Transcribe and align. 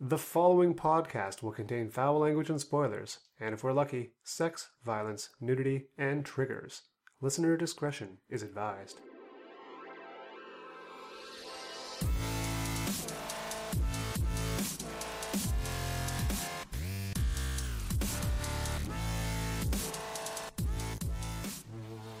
The 0.00 0.18
following 0.18 0.74
podcast 0.74 1.40
will 1.40 1.52
contain 1.52 1.88
foul 1.88 2.18
language 2.18 2.50
and 2.50 2.60
spoilers, 2.60 3.20
and 3.38 3.54
if 3.54 3.62
we're 3.62 3.72
lucky, 3.72 4.10
sex, 4.24 4.70
violence, 4.84 5.28
nudity, 5.40 5.86
and 5.96 6.26
triggers. 6.26 6.82
Listener 7.20 7.56
discretion 7.56 8.18
is 8.28 8.42
advised. 8.42 8.98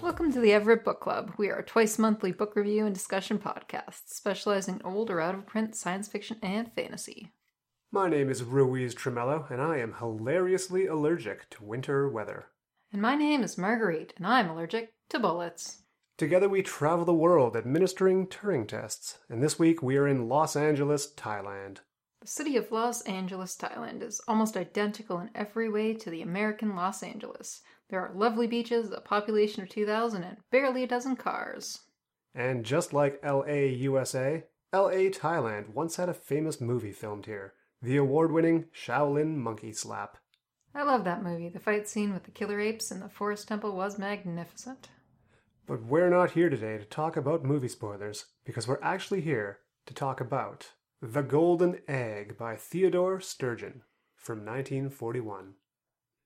Welcome 0.00 0.32
to 0.32 0.38
the 0.38 0.52
Everett 0.52 0.84
Book 0.84 1.00
Club. 1.00 1.32
We 1.36 1.50
are 1.50 1.58
a 1.58 1.64
twice 1.64 1.98
monthly 1.98 2.30
book 2.30 2.54
review 2.54 2.86
and 2.86 2.94
discussion 2.94 3.40
podcast, 3.40 4.02
specializing 4.06 4.76
in 4.76 4.82
old 4.82 5.10
or 5.10 5.20
out 5.20 5.34
of 5.34 5.44
print 5.44 5.74
science 5.74 6.06
fiction 6.06 6.38
and 6.40 6.72
fantasy. 6.72 7.33
My 7.94 8.08
name 8.08 8.28
is 8.28 8.42
Ruiz 8.42 8.92
Tremello, 8.92 9.48
and 9.52 9.62
I 9.62 9.78
am 9.78 9.94
hilariously 10.00 10.88
allergic 10.88 11.48
to 11.50 11.62
winter 11.62 12.08
weather. 12.08 12.46
And 12.92 13.00
my 13.00 13.14
name 13.14 13.44
is 13.44 13.56
Marguerite, 13.56 14.14
and 14.16 14.26
I'm 14.26 14.50
allergic 14.50 14.92
to 15.10 15.20
bullets. 15.20 15.84
Together 16.18 16.48
we 16.48 16.60
travel 16.60 17.04
the 17.04 17.14
world 17.14 17.56
administering 17.56 18.26
Turing 18.26 18.66
tests, 18.66 19.18
and 19.28 19.40
this 19.40 19.60
week 19.60 19.80
we 19.80 19.96
are 19.96 20.08
in 20.08 20.28
Los 20.28 20.56
Angeles, 20.56 21.14
Thailand. 21.14 21.82
The 22.20 22.26
city 22.26 22.56
of 22.56 22.72
Los 22.72 23.00
Angeles, 23.02 23.56
Thailand 23.56 24.02
is 24.02 24.20
almost 24.26 24.56
identical 24.56 25.20
in 25.20 25.30
every 25.32 25.68
way 25.68 25.94
to 25.94 26.10
the 26.10 26.22
American 26.22 26.74
Los 26.74 27.00
Angeles. 27.04 27.62
There 27.90 28.00
are 28.00 28.12
lovely 28.12 28.48
beaches, 28.48 28.90
a 28.90 29.02
population 29.02 29.62
of 29.62 29.68
2,000, 29.68 30.24
and 30.24 30.38
barely 30.50 30.82
a 30.82 30.88
dozen 30.88 31.14
cars. 31.14 31.82
And 32.34 32.64
just 32.64 32.92
like 32.92 33.24
LA, 33.24 33.68
USA, 33.70 34.46
LA, 34.72 35.12
Thailand 35.12 35.68
once 35.74 35.94
had 35.94 36.08
a 36.08 36.14
famous 36.14 36.60
movie 36.60 36.90
filmed 36.90 37.26
here 37.26 37.54
the 37.84 37.98
award 37.98 38.32
winning 38.32 38.64
Shaolin 38.74 39.36
Monkey 39.36 39.70
Slap. 39.70 40.16
I 40.74 40.84
love 40.84 41.04
that 41.04 41.22
movie. 41.22 41.50
The 41.50 41.60
fight 41.60 41.86
scene 41.86 42.14
with 42.14 42.24
the 42.24 42.30
killer 42.30 42.58
apes 42.58 42.90
in 42.90 43.00
the 43.00 43.10
forest 43.10 43.46
temple 43.46 43.76
was 43.76 43.98
magnificent. 43.98 44.88
But 45.66 45.84
we're 45.84 46.08
not 46.08 46.30
here 46.30 46.48
today 46.48 46.78
to 46.78 46.84
talk 46.86 47.18
about 47.18 47.44
movie 47.44 47.68
spoilers, 47.68 48.24
because 48.46 48.66
we're 48.66 48.82
actually 48.82 49.20
here 49.20 49.58
to 49.84 49.92
talk 49.92 50.22
about 50.22 50.70
The 51.02 51.22
Golden 51.22 51.78
Egg 51.86 52.38
by 52.38 52.56
Theodore 52.56 53.20
Sturgeon 53.20 53.82
from 54.16 54.38
1941. 54.38 55.52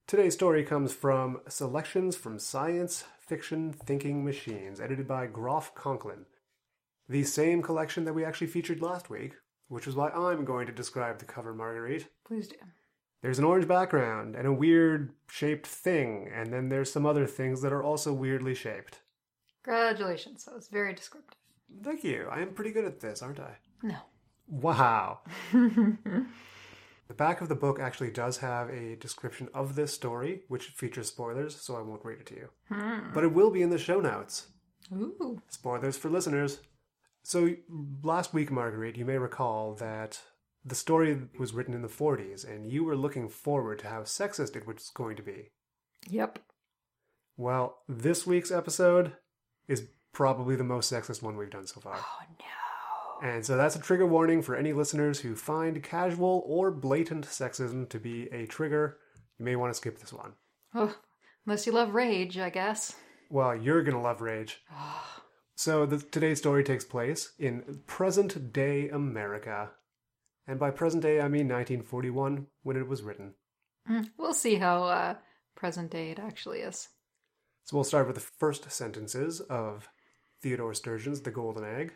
Today's 0.06 0.34
story 0.34 0.62
comes 0.62 0.92
from 0.92 1.40
Selections 1.48 2.14
from 2.14 2.38
Science 2.38 3.02
Fiction 3.18 3.72
Thinking 3.72 4.24
Machines, 4.24 4.80
edited 4.80 5.08
by 5.08 5.26
Groff 5.26 5.74
Conklin. 5.74 6.26
The 7.08 7.24
same 7.24 7.62
collection 7.62 8.04
that 8.04 8.14
we 8.14 8.24
actually 8.24 8.46
featured 8.46 8.80
last 8.80 9.10
week, 9.10 9.34
which 9.68 9.86
is 9.86 9.94
why 9.94 10.10
I'm 10.10 10.44
going 10.44 10.66
to 10.66 10.72
describe 10.72 11.18
the 11.18 11.24
cover, 11.24 11.54
Marguerite. 11.54 12.08
Please 12.24 12.48
do. 12.48 12.56
There's 13.20 13.38
an 13.38 13.44
orange 13.44 13.66
background 13.66 14.36
and 14.36 14.46
a 14.46 14.52
weird 14.52 15.12
shaped 15.28 15.66
thing, 15.66 16.30
and 16.32 16.52
then 16.52 16.68
there's 16.68 16.92
some 16.92 17.04
other 17.04 17.26
things 17.26 17.62
that 17.62 17.72
are 17.72 17.82
also 17.82 18.12
weirdly 18.12 18.54
shaped. 18.54 19.00
Congratulations. 19.64 20.44
That 20.44 20.54
was 20.54 20.68
very 20.68 20.94
descriptive. 20.94 21.36
Thank 21.82 22.04
you. 22.04 22.28
I 22.30 22.40
am 22.40 22.54
pretty 22.54 22.70
good 22.70 22.84
at 22.84 23.00
this, 23.00 23.20
aren't 23.20 23.40
I? 23.40 23.56
No. 23.82 23.96
Wow. 24.46 25.20
the 25.52 27.14
back 27.16 27.40
of 27.40 27.48
the 27.48 27.54
book 27.54 27.80
actually 27.80 28.10
does 28.10 28.38
have 28.38 28.70
a 28.70 28.96
description 28.96 29.48
of 29.52 29.74
this 29.74 29.92
story, 29.92 30.42
which 30.48 30.68
features 30.68 31.08
spoilers, 31.08 31.56
so 31.60 31.76
I 31.76 31.82
won't 31.82 32.04
read 32.04 32.20
it 32.20 32.26
to 32.26 32.34
you. 32.34 32.48
Hmm. 32.68 33.12
But 33.12 33.24
it 33.24 33.32
will 33.32 33.50
be 33.50 33.62
in 33.62 33.70
the 33.70 33.78
show 33.78 34.00
notes. 34.00 34.48
Ooh. 34.92 35.42
Spoilers 35.48 35.98
for 35.98 36.08
listeners. 36.08 36.60
So, 37.28 37.50
last 38.02 38.32
week, 38.32 38.50
Marguerite, 38.50 38.96
you 38.96 39.04
may 39.04 39.18
recall 39.18 39.74
that 39.74 40.18
the 40.64 40.74
story 40.74 41.28
was 41.38 41.52
written 41.52 41.74
in 41.74 41.82
the 41.82 41.86
40s, 41.86 42.48
and 42.48 42.64
you 42.64 42.84
were 42.84 42.96
looking 42.96 43.28
forward 43.28 43.80
to 43.80 43.88
how 43.88 44.00
sexist 44.00 44.56
it 44.56 44.66
was 44.66 44.90
going 44.94 45.14
to 45.16 45.22
be. 45.22 45.50
Yep. 46.08 46.38
Well, 47.36 47.80
this 47.86 48.26
week's 48.26 48.50
episode 48.50 49.12
is 49.68 49.88
probably 50.14 50.56
the 50.56 50.64
most 50.64 50.90
sexist 50.90 51.20
one 51.20 51.36
we've 51.36 51.50
done 51.50 51.66
so 51.66 51.82
far. 51.82 51.96
Oh 51.98 52.22
no. 52.40 53.28
And 53.28 53.44
so 53.44 53.58
that's 53.58 53.76
a 53.76 53.80
trigger 53.80 54.06
warning 54.06 54.40
for 54.40 54.56
any 54.56 54.72
listeners 54.72 55.20
who 55.20 55.36
find 55.36 55.82
casual 55.82 56.42
or 56.46 56.70
blatant 56.70 57.26
sexism 57.26 57.90
to 57.90 57.98
be 57.98 58.28
a 58.32 58.46
trigger. 58.46 58.96
You 59.38 59.44
may 59.44 59.54
want 59.54 59.70
to 59.70 59.76
skip 59.76 59.98
this 59.98 60.14
one. 60.14 60.32
Oh, 60.74 60.96
unless 61.44 61.66
you 61.66 61.72
love 61.72 61.92
rage, 61.92 62.38
I 62.38 62.48
guess. 62.48 62.96
Well, 63.28 63.54
you're 63.54 63.82
going 63.82 63.96
to 63.96 64.00
love 64.00 64.22
rage. 64.22 64.62
So 65.58 65.86
the, 65.86 65.98
today's 65.98 66.38
story 66.38 66.62
takes 66.62 66.84
place 66.84 67.32
in 67.36 67.80
present 67.88 68.52
day 68.52 68.90
America. 68.90 69.70
And 70.46 70.56
by 70.56 70.70
present 70.70 71.02
day, 71.02 71.20
I 71.20 71.26
mean 71.26 71.48
1941 71.48 72.46
when 72.62 72.76
it 72.76 72.86
was 72.86 73.02
written. 73.02 73.34
Mm, 73.90 74.08
We'll 74.16 74.34
see 74.34 74.54
how 74.54 74.84
uh, 74.84 75.14
present 75.56 75.90
day 75.90 76.12
it 76.12 76.20
actually 76.20 76.60
is. 76.60 76.86
So 77.64 77.76
we'll 77.76 77.82
start 77.82 78.06
with 78.06 78.14
the 78.14 78.22
first 78.22 78.70
sentences 78.70 79.40
of 79.40 79.88
Theodore 80.40 80.74
Sturgeon's 80.74 81.22
The 81.22 81.32
Golden 81.32 81.64
Egg. 81.64 81.92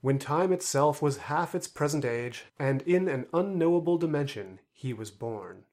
When 0.00 0.18
time 0.18 0.52
itself 0.52 1.00
was 1.00 1.18
half 1.18 1.54
its 1.54 1.68
present 1.68 2.04
age, 2.04 2.46
and 2.58 2.82
in 2.82 3.06
an 3.06 3.26
unknowable 3.32 3.96
dimension 3.96 4.58
he 4.72 4.92
was 4.92 5.12
born. 5.12 5.66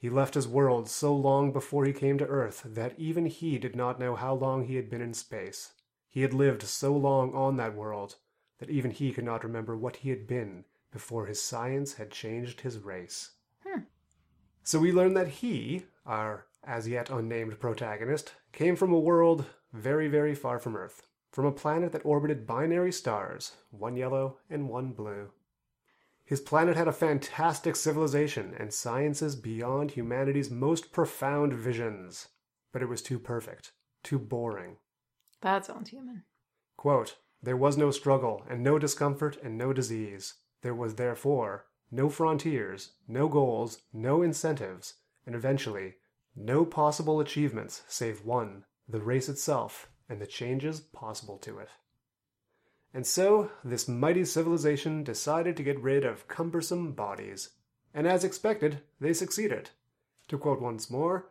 He 0.00 0.08
left 0.08 0.32
his 0.32 0.48
world 0.48 0.88
so 0.88 1.14
long 1.14 1.52
before 1.52 1.84
he 1.84 1.92
came 1.92 2.16
to 2.16 2.26
Earth 2.26 2.62
that 2.64 2.98
even 2.98 3.26
he 3.26 3.58
did 3.58 3.76
not 3.76 4.00
know 4.00 4.16
how 4.16 4.32
long 4.32 4.64
he 4.64 4.76
had 4.76 4.88
been 4.88 5.02
in 5.02 5.12
space. 5.12 5.72
He 6.08 6.22
had 6.22 6.32
lived 6.32 6.62
so 6.62 6.96
long 6.96 7.34
on 7.34 7.58
that 7.58 7.76
world 7.76 8.16
that 8.60 8.70
even 8.70 8.92
he 8.92 9.12
could 9.12 9.24
not 9.24 9.44
remember 9.44 9.76
what 9.76 9.96
he 9.96 10.08
had 10.08 10.26
been 10.26 10.64
before 10.90 11.26
his 11.26 11.42
science 11.42 11.92
had 11.92 12.10
changed 12.10 12.62
his 12.62 12.78
race. 12.78 13.32
Hmm. 13.62 13.80
So 14.62 14.78
we 14.78 14.90
learn 14.90 15.12
that 15.12 15.28
he, 15.28 15.84
our 16.06 16.46
as 16.64 16.88
yet 16.88 17.10
unnamed 17.10 17.60
protagonist, 17.60 18.32
came 18.52 18.76
from 18.76 18.94
a 18.94 18.98
world 18.98 19.44
very, 19.74 20.08
very 20.08 20.34
far 20.34 20.58
from 20.58 20.76
Earth, 20.76 21.06
from 21.30 21.44
a 21.44 21.52
planet 21.52 21.92
that 21.92 22.06
orbited 22.06 22.46
binary 22.46 22.92
stars, 22.92 23.52
one 23.70 23.96
yellow 23.96 24.38
and 24.48 24.70
one 24.70 24.92
blue. 24.92 25.30
His 26.30 26.40
planet 26.40 26.76
had 26.76 26.86
a 26.86 26.92
fantastic 26.92 27.74
civilization 27.74 28.54
and 28.56 28.72
sciences 28.72 29.34
beyond 29.34 29.90
humanity's 29.90 30.48
most 30.48 30.92
profound 30.92 31.52
visions, 31.52 32.28
but 32.72 32.82
it 32.82 32.88
was 32.88 33.02
too 33.02 33.18
perfect, 33.18 33.72
too 34.04 34.20
boring. 34.20 34.76
That 35.40 35.66
sounds 35.66 35.90
human. 35.90 36.22
Quote, 36.76 37.16
There 37.42 37.56
was 37.56 37.76
no 37.76 37.90
struggle, 37.90 38.44
and 38.48 38.62
no 38.62 38.78
discomfort, 38.78 39.38
and 39.42 39.58
no 39.58 39.72
disease. 39.72 40.34
There 40.62 40.72
was 40.72 40.94
therefore 40.94 41.66
no 41.90 42.08
frontiers, 42.08 42.92
no 43.08 43.26
goals, 43.26 43.82
no 43.92 44.22
incentives, 44.22 44.94
and 45.26 45.34
eventually 45.34 45.96
no 46.36 46.64
possible 46.64 47.18
achievements 47.18 47.82
save 47.88 48.24
one 48.24 48.66
the 48.88 49.02
race 49.02 49.28
itself 49.28 49.90
and 50.08 50.20
the 50.20 50.28
changes 50.28 50.78
possible 50.78 51.38
to 51.38 51.58
it. 51.58 51.70
And 52.92 53.06
so, 53.06 53.50
this 53.62 53.86
mighty 53.86 54.24
civilization 54.24 55.04
decided 55.04 55.56
to 55.56 55.62
get 55.62 55.80
rid 55.80 56.04
of 56.04 56.26
cumbersome 56.26 56.92
bodies. 56.92 57.50
And 57.94 58.06
as 58.06 58.24
expected, 58.24 58.80
they 59.00 59.12
succeeded. 59.12 59.70
To 60.28 60.38
quote 60.38 60.60
once 60.60 60.90
more, 60.90 61.30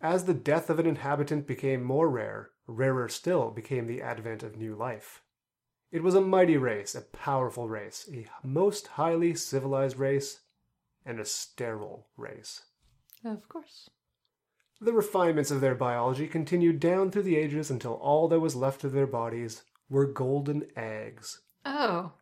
as 0.00 0.24
the 0.24 0.34
death 0.34 0.68
of 0.68 0.78
an 0.78 0.86
inhabitant 0.86 1.46
became 1.46 1.82
more 1.82 2.08
rare, 2.08 2.50
rarer 2.66 3.08
still 3.08 3.50
became 3.50 3.86
the 3.86 4.02
advent 4.02 4.42
of 4.42 4.56
new 4.56 4.74
life. 4.74 5.22
It 5.90 6.02
was 6.02 6.14
a 6.14 6.20
mighty 6.20 6.56
race, 6.56 6.94
a 6.94 7.02
powerful 7.02 7.68
race, 7.68 8.08
a 8.12 8.26
most 8.46 8.86
highly 8.88 9.34
civilized 9.34 9.98
race, 9.98 10.40
and 11.04 11.20
a 11.20 11.24
sterile 11.24 12.08
race. 12.16 12.62
Of 13.24 13.48
course. 13.48 13.90
The 14.80 14.92
refinements 14.92 15.50
of 15.50 15.60
their 15.60 15.74
biology 15.74 16.26
continued 16.26 16.80
down 16.80 17.10
through 17.10 17.22
the 17.22 17.36
ages 17.36 17.70
until 17.70 17.94
all 17.94 18.26
that 18.28 18.40
was 18.40 18.56
left 18.56 18.84
of 18.84 18.92
their 18.92 19.06
bodies 19.06 19.62
were 19.88 20.06
golden 20.06 20.64
eggs 20.76 21.40
Oh. 21.64 22.12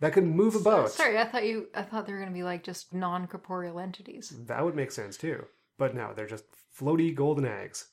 that 0.00 0.12
could 0.12 0.24
move 0.24 0.54
about. 0.54 0.90
Sorry, 0.90 1.18
I 1.18 1.24
thought 1.24 1.46
you 1.46 1.68
I 1.74 1.82
thought 1.82 2.06
they 2.06 2.12
were 2.12 2.18
gonna 2.20 2.30
be 2.30 2.42
like 2.42 2.62
just 2.62 2.92
non 2.94 3.26
corporeal 3.26 3.78
entities. 3.80 4.32
That 4.46 4.64
would 4.64 4.74
make 4.76 4.90
sense 4.92 5.16
too. 5.16 5.46
But 5.78 5.94
no, 5.94 6.12
they're 6.14 6.26
just 6.26 6.44
floaty 6.78 7.14
golden 7.14 7.44
eggs. 7.46 7.88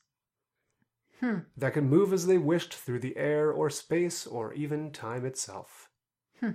Hmm. 1.20 1.40
That 1.58 1.74
could 1.74 1.86
move 1.86 2.12
as 2.14 2.26
they 2.26 2.38
wished 2.38 2.74
through 2.74 3.00
the 3.00 3.16
air 3.18 3.52
or 3.52 3.70
space 3.70 4.26
or 4.28 4.54
even 4.54 4.92
time 4.92 5.26
itself. 5.26 5.90
Hmm. 6.40 6.52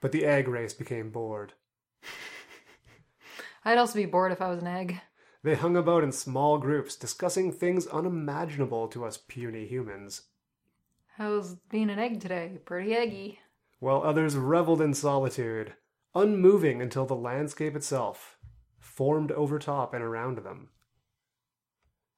But 0.00 0.12
the 0.12 0.24
egg 0.26 0.48
race 0.48 0.74
became 0.74 1.10
bored. 1.10 1.54
I'd 3.64 3.78
also 3.78 3.94
be 3.94 4.06
bored 4.06 4.32
if 4.32 4.42
I 4.42 4.48
was 4.50 4.60
an 4.60 4.66
egg. 4.66 5.00
They 5.42 5.54
hung 5.54 5.76
about 5.76 6.04
in 6.04 6.12
small 6.12 6.58
groups, 6.58 6.96
discussing 6.96 7.52
things 7.52 7.86
unimaginable 7.86 8.88
to 8.88 9.04
us 9.04 9.16
puny 9.18 9.66
humans, 9.66 10.22
How's 11.16 11.54
being 11.70 11.90
an 11.90 11.98
egg 11.98 12.20
today? 12.20 12.58
Pretty 12.64 12.94
eggy. 12.94 13.38
while 13.78 14.02
others 14.02 14.36
reveled 14.36 14.80
in 14.80 14.94
solitude, 14.94 15.74
unmoving 16.14 16.80
until 16.82 17.06
the 17.06 17.14
landscape 17.14 17.76
itself 17.76 18.36
formed 18.80 19.30
over 19.32 19.58
top 19.58 19.92
and 19.94 20.02
around 20.02 20.38
them. 20.38 20.70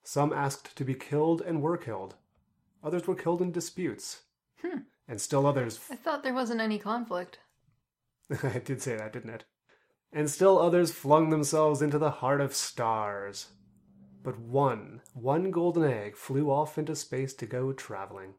Some 0.05 0.33
asked 0.33 0.77
to 0.77 0.85
be 0.85 0.95
killed 0.95 1.41
and 1.43 1.61
were 1.61 1.77
killed. 1.77 2.15
Others 2.85 3.07
were 3.07 3.15
killed 3.17 3.43
in 3.43 3.51
disputes. 3.53 4.23
Hmm. 4.63 4.79
And 5.09 5.21
still 5.21 5.47
others 5.47 5.79
I 5.91 5.97
thought 5.97 6.23
there 6.23 6.35
wasn't 6.35 6.61
any 6.61 6.79
conflict. 6.79 7.39
I 8.43 8.61
did 8.61 8.81
say 8.81 8.97
that, 8.97 9.13
didn't 9.13 9.31
it? 9.31 9.45
And 10.13 10.31
still 10.31 10.59
others 10.59 10.93
flung 10.93 11.31
themselves 11.31 11.83
into 11.83 11.99
the 11.99 12.11
heart 12.11 12.41
of 12.41 12.55
stars. 12.55 13.49
But 14.23 14.39
one, 14.39 15.03
one 15.13 15.51
golden 15.51 15.85
egg 15.85 16.17
flew 16.17 16.51
off 16.51 16.79
into 16.79 16.97
space 16.97 17.35
to 17.35 17.47
go 17.47 17.73
traveling. 17.73 18.35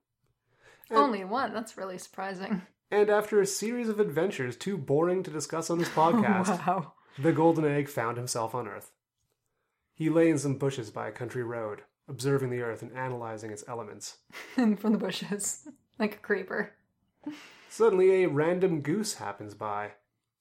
And- 0.90 1.00
Only 1.00 1.24
one. 1.26 1.54
That's 1.54 1.78
really 1.78 1.98
surprising. 1.98 2.62
And 2.90 3.10
after 3.10 3.42
a 3.42 3.46
series 3.46 3.90
of 3.90 4.00
adventures 4.00 4.56
too 4.56 4.78
boring 4.78 5.22
to 5.24 5.32
discuss 5.32 5.70
on 5.70 5.78
this 5.80 5.90
podcast, 6.02 6.66
Wow. 6.66 6.94
the 7.20 7.34
golden 7.34 7.66
egg 7.66 7.90
found 7.90 8.16
himself 8.18 8.56
on 8.56 8.68
Earth. 8.68 8.92
He 9.94 10.10
lay 10.10 10.30
in 10.30 10.38
some 10.38 10.58
bushes 10.58 10.90
by 10.92 11.08
a 11.08 11.12
country 11.12 11.44
road, 11.44 11.82
observing 12.08 12.50
the 12.52 12.62
Earth 12.62 12.82
and 12.84 12.96
analyzing 12.96 13.52
its 13.52 13.64
elements. 13.68 14.20
From 14.56 14.76
the 14.94 14.98
bushes. 14.98 15.68
Like 16.00 16.14
a 16.14 16.20
creeper. 16.20 16.74
Suddenly, 17.70 18.24
a 18.24 18.30
random 18.30 18.82
goose 18.82 19.16
happens 19.16 19.56
by, 19.56 19.94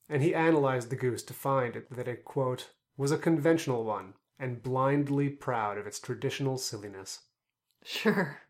and 0.06 0.22
he 0.22 0.34
analyzed 0.34 0.90
the 0.90 0.96
goose 0.96 1.22
to 1.25 1.32
find 1.32 1.82
that 1.90 2.06
it, 2.06 2.26
quote, 2.26 2.70
was 2.98 3.10
a 3.10 3.16
conventional 3.16 3.82
one 3.84 4.12
and 4.38 4.62
blindly 4.62 5.31
proud 5.31 5.78
of 5.78 5.87
its 5.87 5.98
traditional 5.98 6.58
silliness. 6.58 7.20
Sure. 7.84 8.43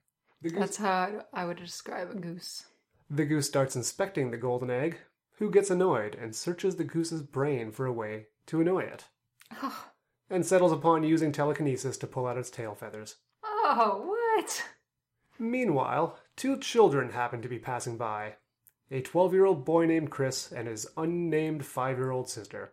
Goose, 0.50 0.58
That's 0.58 0.76
how 0.76 1.24
I 1.32 1.44
would 1.44 1.56
describe 1.58 2.10
a 2.10 2.14
goose. 2.14 2.64
the 3.10 3.24
goose 3.24 3.46
starts 3.46 3.76
inspecting 3.76 4.30
the 4.30 4.36
golden 4.36 4.70
egg, 4.70 4.98
who 5.38 5.50
gets 5.50 5.70
annoyed 5.70 6.14
and 6.14 6.34
searches 6.34 6.76
the 6.76 6.84
goose's 6.84 7.22
brain 7.22 7.70
for 7.70 7.86
a 7.86 7.92
way 7.92 8.26
to 8.46 8.60
annoy 8.60 8.80
it, 8.84 9.04
Oh, 9.62 9.86
and 10.30 10.44
settles 10.44 10.72
upon 10.72 11.04
using 11.04 11.30
telekinesis 11.32 11.96
to 11.98 12.06
pull 12.06 12.26
out 12.26 12.38
its 12.38 12.50
tail 12.50 12.74
feathers. 12.74 13.16
oh 13.44 14.02
what? 14.36 14.64
Meanwhile, 15.38 16.18
two 16.36 16.58
children 16.58 17.10
happen 17.10 17.42
to 17.42 17.48
be 17.48 17.58
passing 17.58 17.96
by 17.96 18.36
a 18.90 19.02
12 19.02 19.34
year 19.34 19.44
old 19.44 19.64
boy 19.64 19.84
named 19.86 20.10
Chris 20.10 20.50
and 20.52 20.66
his 20.68 20.86
unnamed 20.96 21.66
5 21.66 21.98
year 21.98 22.10
old 22.10 22.28
sister. 22.30 22.72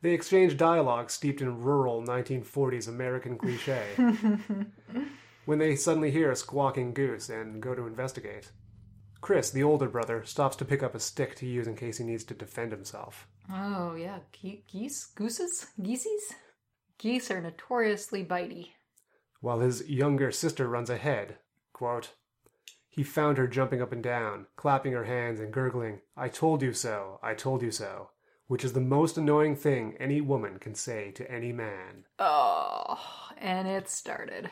They 0.00 0.12
exchange 0.12 0.56
dialogue 0.56 1.10
steeped 1.10 1.40
in 1.42 1.60
rural 1.62 2.02
1940s 2.02 2.88
American 2.88 3.36
cliche 3.36 3.82
when 5.48 5.58
they 5.58 5.74
suddenly 5.74 6.10
hear 6.10 6.30
a 6.30 6.36
squawking 6.36 6.92
goose 6.92 7.30
and 7.30 7.62
go 7.62 7.74
to 7.74 7.86
investigate. 7.86 8.52
Chris, 9.22 9.50
the 9.50 9.62
older 9.62 9.88
brother, 9.88 10.22
stops 10.22 10.54
to 10.56 10.64
pick 10.66 10.82
up 10.82 10.94
a 10.94 11.00
stick 11.00 11.34
to 11.36 11.46
use 11.46 11.66
in 11.66 11.74
case 11.74 11.96
he 11.96 12.04
needs 12.04 12.22
to 12.22 12.34
defend 12.34 12.70
himself. 12.70 13.26
Oh, 13.50 13.94
yeah. 13.94 14.18
Ge- 14.30 14.62
geese? 14.70 15.06
Gooses? 15.16 15.68
Geesies? 15.80 16.34
Geese 16.98 17.30
are 17.30 17.40
notoriously 17.40 18.22
bitey. 18.26 18.72
while 19.40 19.60
his 19.60 19.88
younger 19.88 20.30
sister 20.30 20.68
runs 20.68 20.90
ahead. 20.90 21.38
Quote, 21.72 22.10
he 22.90 23.02
found 23.02 23.38
her 23.38 23.46
jumping 23.46 23.80
up 23.80 23.90
and 23.92 24.02
down, 24.02 24.48
clapping 24.56 24.92
her 24.92 25.04
hands 25.04 25.40
and 25.40 25.50
gurgling, 25.50 26.00
I 26.14 26.28
told 26.28 26.60
you 26.60 26.74
so, 26.74 27.20
I 27.22 27.32
told 27.32 27.62
you 27.62 27.70
so, 27.70 28.10
which 28.48 28.64
is 28.64 28.74
the 28.74 28.80
most 28.80 29.16
annoying 29.16 29.56
thing 29.56 29.96
any 29.98 30.20
woman 30.20 30.58
can 30.58 30.74
say 30.74 31.10
to 31.12 31.30
any 31.30 31.52
man. 31.52 32.04
Oh, 32.18 33.00
and 33.38 33.66
it 33.66 33.88
started. 33.88 34.50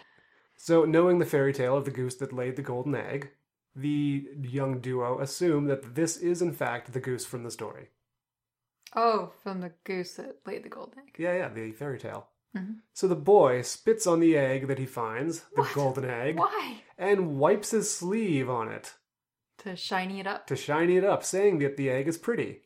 So, 0.57 0.85
knowing 0.85 1.19
the 1.19 1.27
fairy 1.27 1.53
tale 1.53 1.77
of 1.77 1.85
the 1.85 1.91
goose 1.91 2.17
that 2.17 2.33
laid 2.33 2.57
the 2.57 2.63
golden 2.63 2.95
egg, 2.95 3.31
the 3.75 4.27
young 4.41 4.81
duo 4.81 5.21
assume 5.21 5.67
that 5.67 5.95
this 5.95 6.17
is 6.17 6.41
in 6.43 6.53
fact 6.53 6.93
the 6.93 7.01
goose 7.01 7.27
from 7.27 7.43
the 7.43 7.51
story. 7.51 7.89
Oh, 8.95 9.33
from 9.43 9.61
the 9.61 9.73
goose 9.85 10.15
that 10.15 10.39
laid 10.47 10.63
the 10.63 10.69
golden 10.71 11.01
egg. 11.01 11.15
Yeah, 11.19 11.35
yeah, 11.37 11.49
the 11.49 11.73
fairy 11.73 11.99
tale. 11.99 12.29
Mhm. 12.57 12.77
So 12.95 13.07
the 13.07 13.15
boy 13.17 13.61
spits 13.63 14.07
on 14.07 14.21
the 14.21 14.37
egg 14.39 14.67
that 14.69 14.79
he 14.79 14.87
finds, 14.87 15.41
the 15.55 15.63
What? 15.63 15.75
golden 15.75 16.05
egg, 16.07 16.39
Why? 16.39 16.83
and 16.97 17.39
wipes 17.39 17.73
his 17.73 17.95
sleeve 17.95 18.49
on 18.49 18.69
it. 18.69 18.95
To 19.59 19.77
shiny 19.77 20.21
it 20.21 20.27
up? 20.27 20.47
to 20.47 20.57
shiny 20.57 20.97
it 20.97 21.05
up, 21.05 21.23
saying 21.25 21.59
that 21.59 21.77
the 21.77 21.91
egg 21.91 22.09
is 22.09 22.17
pretty. 22.17 22.63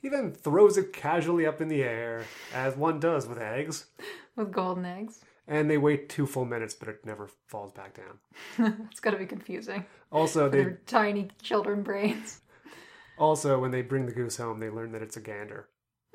He 0.00 0.08
then 0.08 0.32
throws 0.32 0.78
it 0.78 0.92
casually 0.92 1.44
up 1.44 1.60
in 1.60 1.68
the 1.68 1.82
air, 1.82 2.24
as 2.54 2.76
one 2.76 3.00
does 3.00 3.26
with 3.26 3.38
eggs, 3.38 3.86
With 4.36 4.52
golden 4.52 4.84
eggs? 4.84 5.24
And 5.48 5.68
they 5.70 5.78
wait 5.78 6.08
two 6.08 6.26
full 6.26 6.44
minutes, 6.44 6.74
but 6.74 6.88
it 6.88 7.04
never 7.04 7.28
falls 7.46 7.72
back 7.72 7.96
down. 7.96 8.76
it's 8.90 9.00
gotta 9.00 9.16
be 9.16 9.26
confusing. 9.26 9.84
Also, 10.12 10.48
they 10.48 10.58
Their 10.58 10.80
tiny 10.86 11.30
children 11.42 11.82
brains. 11.82 12.42
also 13.18 13.58
when 13.58 13.70
they 13.70 13.82
bring 13.82 14.06
the 14.06 14.12
goose 14.12 14.36
home, 14.36 14.60
they 14.60 14.70
learn 14.70 14.92
that 14.92 15.02
it's 15.02 15.16
a 15.16 15.20
gander. 15.20 15.68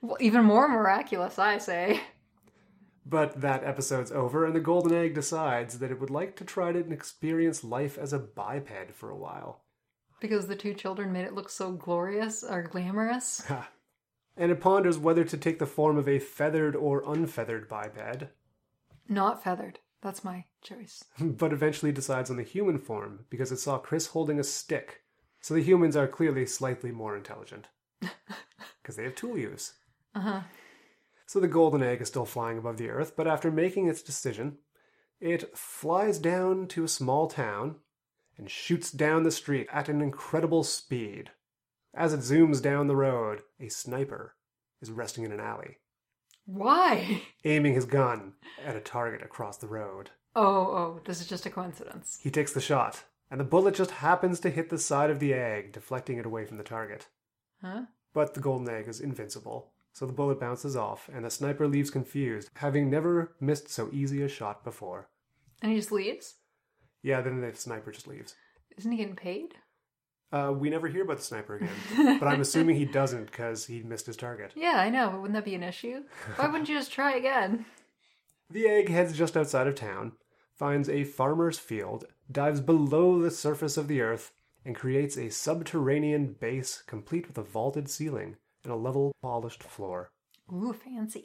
well, 0.00 0.16
even 0.20 0.44
more 0.44 0.68
miraculous, 0.68 1.38
I 1.38 1.58
say. 1.58 2.00
But 3.04 3.40
that 3.40 3.64
episode's 3.64 4.12
over, 4.12 4.46
and 4.46 4.54
the 4.54 4.60
golden 4.60 4.94
egg 4.96 5.14
decides 5.14 5.80
that 5.80 5.90
it 5.90 6.00
would 6.00 6.10
like 6.10 6.36
to 6.36 6.44
try 6.44 6.70
to 6.70 6.78
experience 6.78 7.64
life 7.64 7.98
as 7.98 8.12
a 8.12 8.18
biped 8.18 8.92
for 8.92 9.10
a 9.10 9.18
while. 9.18 9.64
Because 10.20 10.46
the 10.46 10.54
two 10.54 10.72
children 10.72 11.12
made 11.12 11.24
it 11.24 11.34
look 11.34 11.50
so 11.50 11.72
glorious 11.72 12.44
or 12.44 12.62
glamorous. 12.62 13.42
And 14.36 14.50
it 14.50 14.60
ponders 14.60 14.98
whether 14.98 15.24
to 15.24 15.36
take 15.36 15.58
the 15.58 15.66
form 15.66 15.96
of 15.96 16.08
a 16.08 16.18
feathered 16.18 16.74
or 16.74 17.02
unfeathered 17.06 17.68
biped, 17.68 18.24
Not 19.08 19.42
feathered. 19.42 19.80
That's 20.00 20.24
my 20.24 20.44
choice. 20.62 21.04
but 21.20 21.52
eventually 21.52 21.92
decides 21.92 22.30
on 22.30 22.36
the 22.36 22.42
human 22.42 22.78
form 22.78 23.26
because 23.30 23.52
it 23.52 23.58
saw 23.58 23.78
Chris 23.78 24.08
holding 24.08 24.40
a 24.40 24.44
stick. 24.44 25.02
So 25.40 25.54
the 25.54 25.62
humans 25.62 25.96
are 25.96 26.08
clearly 26.08 26.46
slightly 26.46 26.92
more 26.92 27.16
intelligent 27.16 27.68
because 28.00 28.96
they 28.96 29.04
have 29.04 29.14
tool 29.14 29.38
use. 29.38 29.74
Uh 30.14 30.20
huh. 30.20 30.40
So 31.26 31.40
the 31.40 31.48
golden 31.48 31.82
egg 31.82 32.00
is 32.00 32.08
still 32.08 32.26
flying 32.26 32.58
above 32.58 32.76
the 32.76 32.90
earth, 32.90 33.14
but 33.16 33.26
after 33.26 33.50
making 33.50 33.88
its 33.88 34.02
decision, 34.02 34.58
it 35.20 35.56
flies 35.56 36.18
down 36.18 36.66
to 36.68 36.84
a 36.84 36.88
small 36.88 37.26
town 37.26 37.76
and 38.36 38.50
shoots 38.50 38.90
down 38.90 39.22
the 39.22 39.30
street 39.30 39.66
at 39.72 39.88
an 39.88 40.00
incredible 40.00 40.64
speed. 40.64 41.30
As 41.94 42.14
it 42.14 42.20
zooms 42.20 42.62
down 42.62 42.86
the 42.86 42.96
road, 42.96 43.42
a 43.60 43.68
sniper 43.68 44.34
is 44.80 44.90
resting 44.90 45.24
in 45.24 45.32
an 45.32 45.40
alley, 45.40 45.78
Why? 46.46 47.22
aiming 47.44 47.74
his 47.74 47.84
gun 47.84 48.32
at 48.64 48.76
a 48.76 48.80
target 48.80 49.22
across 49.22 49.58
the 49.58 49.68
road. 49.68 50.10
Oh, 50.34 50.44
oh, 50.44 51.00
this 51.04 51.20
is 51.20 51.26
just 51.26 51.44
a 51.46 51.50
coincidence. 51.50 52.18
He 52.22 52.30
takes 52.30 52.52
the 52.52 52.60
shot, 52.60 53.04
and 53.30 53.38
the 53.38 53.44
bullet 53.44 53.74
just 53.74 53.90
happens 53.90 54.40
to 54.40 54.50
hit 54.50 54.70
the 54.70 54.78
side 54.78 55.10
of 55.10 55.20
the 55.20 55.34
egg, 55.34 55.72
deflecting 55.72 56.16
it 56.16 56.24
away 56.26 56.46
from 56.46 56.56
the 56.56 56.64
target. 56.64 57.08
Huh? 57.60 57.82
But 58.14 58.34
the 58.34 58.40
golden 58.40 58.68
egg 58.74 58.88
is 58.88 59.00
invincible, 59.00 59.72
so 59.92 60.06
the 60.06 60.12
bullet 60.14 60.40
bounces 60.40 60.74
off, 60.74 61.10
and 61.12 61.24
the 61.24 61.30
sniper 61.30 61.68
leaves 61.68 61.90
confused, 61.90 62.48
having 62.54 62.88
never 62.88 63.36
missed 63.38 63.68
so 63.68 63.90
easy 63.92 64.22
a 64.22 64.28
shot 64.28 64.64
before. 64.64 65.08
And 65.60 65.72
he 65.72 65.78
just 65.78 65.92
leaves? 65.92 66.36
Yeah, 67.02 67.20
then 67.20 67.40
the 67.42 67.54
sniper 67.54 67.92
just 67.92 68.08
leaves. 68.08 68.34
Isn't 68.78 68.90
he 68.92 68.98
getting 68.98 69.16
paid? 69.16 69.56
Uh, 70.32 70.50
we 70.50 70.70
never 70.70 70.88
hear 70.88 71.02
about 71.02 71.18
the 71.18 71.22
sniper 71.22 71.56
again, 71.56 72.18
but 72.18 72.26
I'm 72.26 72.40
assuming 72.40 72.76
he 72.76 72.86
doesn't 72.86 73.26
because 73.26 73.66
he 73.66 73.82
missed 73.82 74.06
his 74.06 74.16
target. 74.16 74.52
Yeah, 74.56 74.78
I 74.78 74.88
know, 74.90 75.10
but 75.10 75.20
wouldn't 75.20 75.34
that 75.34 75.44
be 75.44 75.54
an 75.54 75.62
issue? 75.62 76.04
Why 76.36 76.46
wouldn't 76.46 76.68
you 76.68 76.76
just 76.78 76.92
try 76.92 77.16
again? 77.16 77.66
The 78.50 78.66
egg 78.66 78.88
heads 78.88 79.16
just 79.16 79.36
outside 79.36 79.66
of 79.66 79.74
town, 79.74 80.12
finds 80.54 80.88
a 80.88 81.04
farmer's 81.04 81.58
field, 81.58 82.04
dives 82.30 82.60
below 82.60 83.20
the 83.20 83.30
surface 83.30 83.76
of 83.76 83.88
the 83.88 84.00
earth, 84.00 84.32
and 84.64 84.74
creates 84.76 85.16
a 85.18 85.30
subterranean 85.30 86.36
base 86.38 86.82
complete 86.86 87.26
with 87.26 87.36
a 87.36 87.42
vaulted 87.42 87.90
ceiling 87.90 88.36
and 88.64 88.72
a 88.72 88.76
level, 88.76 89.12
polished 89.20 89.62
floor. 89.62 90.10
Ooh, 90.52 90.72
fancy. 90.72 91.24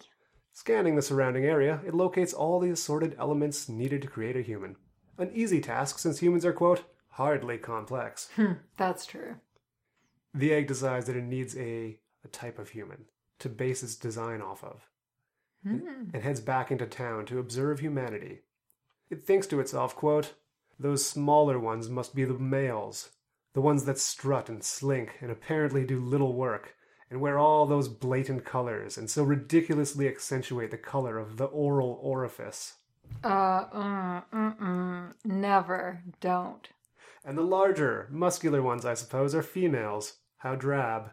Scanning 0.53 0.95
the 0.95 1.01
surrounding 1.01 1.45
area, 1.45 1.81
it 1.85 1.93
locates 1.93 2.33
all 2.33 2.59
the 2.59 2.71
assorted 2.71 3.15
elements 3.19 3.69
needed 3.69 4.01
to 4.01 4.07
create 4.07 4.35
a 4.35 4.41
human. 4.41 4.75
An 5.17 5.29
easy 5.33 5.61
task 5.61 5.99
since 5.99 6.19
humans 6.19 6.45
are, 6.45 6.53
quote, 6.53 6.83
hardly 7.17 7.57
complex. 7.57 8.29
Hmm, 8.35 8.53
that's 8.77 9.05
true. 9.05 9.35
The 10.33 10.53
egg 10.53 10.67
decides 10.67 11.07
that 11.07 11.15
it 11.15 11.23
needs 11.23 11.57
a, 11.57 11.97
a 12.23 12.27
type 12.31 12.59
of 12.59 12.69
human 12.69 13.05
to 13.39 13.49
base 13.49 13.81
its 13.83 13.95
design 13.95 14.41
off 14.41 14.63
of, 14.63 14.87
Hmm. 15.63 16.09
and 16.13 16.21
heads 16.23 16.39
back 16.39 16.71
into 16.71 16.85
town 16.85 17.25
to 17.25 17.39
observe 17.39 17.79
humanity. 17.79 18.41
It 19.09 19.25
thinks 19.25 19.47
to 19.47 19.59
itself, 19.59 19.95
quote, 19.95 20.33
those 20.79 21.05
smaller 21.07 21.57
ones 21.59 21.89
must 21.89 22.13
be 22.13 22.23
the 22.23 22.35
males, 22.35 23.09
the 23.53 23.61
ones 23.61 23.85
that 23.85 23.97
strut 23.97 24.47
and 24.49 24.63
slink 24.63 25.17
and 25.19 25.31
apparently 25.31 25.85
do 25.85 25.99
little 25.99 26.33
work, 26.33 26.75
and 27.09 27.19
wear 27.19 27.39
all 27.39 27.65
those 27.65 27.87
blatant 27.87 28.45
colors, 28.45 28.95
and 28.97 29.09
so 29.09 29.23
ridiculously 29.23 30.07
accentuate 30.07 30.69
the 30.69 30.77
color 30.77 31.17
of 31.17 31.37
the 31.37 31.45
oral 31.45 31.97
orifice. 32.03 32.75
Uh, 33.23 33.65
mm, 33.69 34.23
mm, 34.31 34.57
mm, 34.59 35.13
never. 35.25 36.03
Don't. 36.21 36.67
And 37.27 37.37
the 37.37 37.41
larger, 37.43 38.07
muscular 38.09 38.61
ones, 38.61 38.85
I 38.85 38.93
suppose, 38.93 39.35
are 39.35 39.43
females. 39.43 40.19
How 40.37 40.55
drab. 40.55 41.11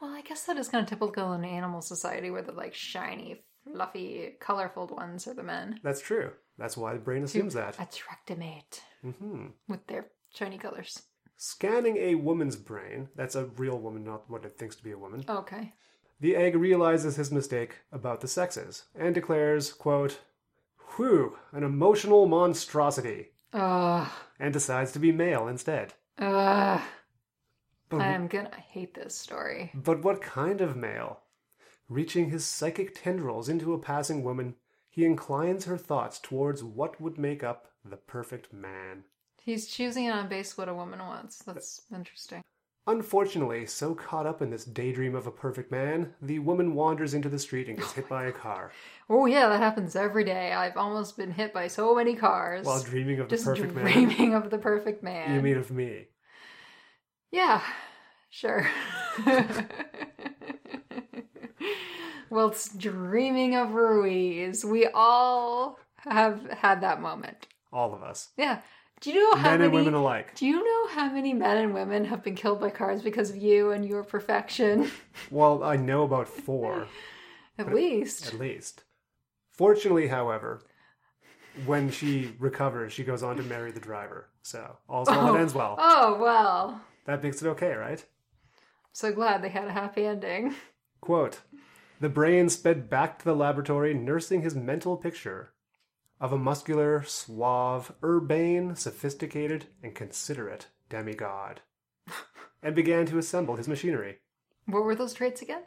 Well, 0.00 0.10
I 0.12 0.22
guess 0.22 0.42
that 0.46 0.56
is 0.56 0.68
kind 0.68 0.82
of 0.82 0.88
typical 0.88 1.32
in 1.34 1.44
animal 1.44 1.82
society 1.82 2.32
where 2.32 2.42
the 2.42 2.50
like 2.50 2.74
shiny, 2.74 3.44
fluffy, 3.62 4.32
colorful 4.40 4.88
ones 4.88 5.28
are 5.28 5.34
the 5.34 5.44
men. 5.44 5.78
That's 5.84 6.00
true. 6.00 6.32
That's 6.58 6.76
why 6.76 6.94
the 6.94 6.98
brain 6.98 7.22
assumes 7.22 7.54
that. 7.54 7.78
Attract 7.80 8.32
a 8.32 8.36
mate 8.36 8.82
hmm 9.02 9.46
with 9.68 9.86
their 9.86 10.06
shiny 10.34 10.58
colors. 10.58 11.00
Scanning 11.36 11.96
a 11.96 12.16
woman's 12.16 12.56
brain, 12.56 13.08
that's 13.14 13.36
a 13.36 13.44
real 13.44 13.78
woman, 13.78 14.02
not 14.02 14.28
what 14.28 14.44
it 14.44 14.58
thinks 14.58 14.74
to 14.76 14.82
be 14.82 14.90
a 14.92 14.98
woman, 14.98 15.24
Okay. 15.28 15.72
the 16.20 16.34
egg 16.34 16.56
realizes 16.56 17.14
his 17.16 17.30
mistake 17.30 17.76
about 17.92 18.20
the 18.20 18.28
sexes 18.28 18.84
and 18.96 19.14
declares, 19.14 19.72
quote, 19.72 20.20
Whew, 20.96 21.36
an 21.52 21.62
emotional 21.64 22.26
monstrosity, 22.26 23.33
Ugh. 23.54 24.08
and 24.38 24.52
decides 24.52 24.92
to 24.92 24.98
be 24.98 25.12
male 25.12 25.48
instead. 25.48 25.94
Ugh. 26.18 26.80
But, 27.88 28.00
I'm 28.00 28.26
gonna 28.26 28.50
hate 28.56 28.94
this 28.94 29.14
story. 29.14 29.70
but 29.74 30.02
what 30.02 30.20
kind 30.20 30.60
of 30.60 30.76
male? 30.76 31.20
Reaching 31.88 32.30
his 32.30 32.44
psychic 32.44 33.00
tendrils 33.00 33.48
into 33.48 33.72
a 33.72 33.78
passing 33.78 34.24
woman, 34.24 34.56
he 34.90 35.04
inclines 35.04 35.66
her 35.66 35.76
thoughts 35.76 36.18
towards 36.18 36.64
what 36.64 37.00
would 37.00 37.18
make 37.18 37.44
up 37.44 37.68
the 37.84 37.96
perfect 37.96 38.52
man. 38.52 39.04
He's 39.42 39.66
choosing 39.68 40.06
it 40.06 40.12
on 40.12 40.28
base 40.28 40.56
what 40.56 40.68
a 40.68 40.74
woman 40.74 40.98
wants. 41.00 41.38
That's 41.38 41.82
interesting. 41.94 42.42
Unfortunately, 42.86 43.64
so 43.64 43.94
caught 43.94 44.26
up 44.26 44.42
in 44.42 44.50
this 44.50 44.66
daydream 44.66 45.14
of 45.14 45.26
a 45.26 45.30
perfect 45.30 45.70
man, 45.70 46.12
the 46.20 46.38
woman 46.38 46.74
wanders 46.74 47.14
into 47.14 47.30
the 47.30 47.38
street 47.38 47.66
and 47.68 47.78
gets 47.78 47.92
hit 47.92 48.08
by 48.10 48.26
a 48.26 48.32
car 48.32 48.72
Oh 49.08 49.26
yeah, 49.26 49.48
that 49.48 49.60
happens 49.60 49.96
every 49.96 50.24
day. 50.24 50.52
I've 50.52 50.76
almost 50.76 51.16
been 51.16 51.32
hit 51.32 51.52
by 51.52 51.68
so 51.68 51.94
many 51.94 52.14
cars. 52.14 52.66
while 52.66 52.82
dreaming 52.82 53.20
of 53.20 53.28
the 53.28 53.36
just 53.36 53.46
perfect 53.46 53.74
man. 53.74 53.84
dreaming 53.84 54.34
of 54.34 54.50
the 54.50 54.58
perfect 54.58 55.02
man. 55.02 55.34
You 55.34 55.42
mean 55.42 55.58
of 55.58 55.70
me? 55.70 56.06
Yeah, 57.30 57.60
sure. 58.30 58.66
well, 62.30 62.48
it's 62.48 62.74
dreaming 62.74 63.56
of 63.56 63.72
Ruiz. 63.72 64.64
We 64.64 64.86
all 64.86 65.78
have 65.98 66.48
had 66.50 66.80
that 66.80 67.02
moment. 67.02 67.48
All 67.72 67.92
of 67.92 68.02
us. 68.02 68.30
Yeah. 68.38 68.60
Do 69.04 69.10
you 69.10 69.20
know 69.20 69.36
how 69.36 69.50
Men 69.50 69.60
many 69.60 69.64
and 69.64 69.74
women 69.74 69.92
alike. 69.92 70.34
Do 70.34 70.46
you 70.46 70.64
know 70.64 70.88
how 70.94 71.10
many 71.12 71.34
men 71.34 71.58
and 71.58 71.74
women 71.74 72.06
have 72.06 72.24
been 72.24 72.34
killed 72.34 72.58
by 72.58 72.70
cars 72.70 73.02
because 73.02 73.28
of 73.28 73.36
you 73.36 73.70
and 73.72 73.84
your 73.84 74.02
perfection? 74.02 74.90
Well, 75.30 75.62
I 75.62 75.76
know 75.76 76.04
about 76.04 76.26
four, 76.26 76.86
At 77.58 77.74
least. 77.74 78.28
at 78.28 78.40
least. 78.40 78.84
Fortunately, 79.52 80.06
however, 80.06 80.62
when 81.66 81.90
she 81.90 82.32
recovers, 82.38 82.94
she 82.94 83.04
goes 83.04 83.22
on 83.22 83.36
to 83.36 83.42
marry 83.42 83.72
the 83.72 83.80
driver. 83.80 84.30
So, 84.40 84.78
all's 84.88 85.08
well 85.08 85.26
that 85.26 85.32
oh. 85.32 85.36
ends 85.36 85.52
well. 85.52 85.76
Oh 85.78 86.18
well. 86.18 86.80
That 87.04 87.22
makes 87.22 87.42
it 87.42 87.48
okay, 87.48 87.74
right? 87.74 88.02
So 88.94 89.12
glad 89.12 89.42
they 89.42 89.50
had 89.50 89.68
a 89.68 89.72
happy 89.72 90.06
ending. 90.06 90.54
Quote 91.02 91.40
The 92.00 92.08
brain 92.08 92.48
sped 92.48 92.88
back 92.88 93.18
to 93.18 93.26
the 93.26 93.36
laboratory, 93.36 93.92
nursing 93.92 94.40
his 94.40 94.54
mental 94.54 94.96
picture 94.96 95.50
of 96.24 96.32
a 96.32 96.38
muscular, 96.38 97.02
suave, 97.02 97.92
urbane, 98.02 98.74
sophisticated, 98.74 99.66
and 99.82 99.94
considerate 99.94 100.68
demigod, 100.88 101.60
and 102.62 102.74
began 102.74 103.04
to 103.04 103.18
assemble 103.18 103.56
his 103.56 103.68
machinery. 103.68 104.16
What 104.64 104.84
were 104.84 104.94
those 104.94 105.12
traits 105.12 105.42
again? 105.42 105.64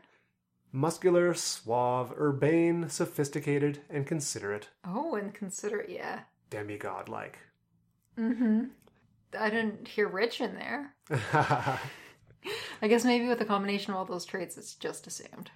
Muscular, 0.72 1.36
suave, 1.36 2.12
urbane, 2.18 2.90
sophisticated, 2.90 3.82
and 3.88 4.08
considerate, 4.08 4.70
Oh, 4.84 5.14
and 5.14 5.32
consider 5.32 5.86
yeah. 5.88 6.22
demigod 6.50 7.08
like. 7.08 7.38
Mm-hmm. 8.18 8.64
I 9.40 9.52
didn't 9.52 9.88
hear 9.88 10.08
rich 10.08 10.42
in 10.42 10.56
there. 10.56 10.96
I 11.12 12.88
guess 12.88 13.06
maybe 13.06 13.28
with 13.28 13.42
a 13.42 13.46
combination 13.46 13.92
of 13.94 13.98
all 13.98 14.06
those 14.06 14.26
traits, 14.26 14.58
it's 14.58 14.74
just 14.74 15.06
assumed. 15.06 15.52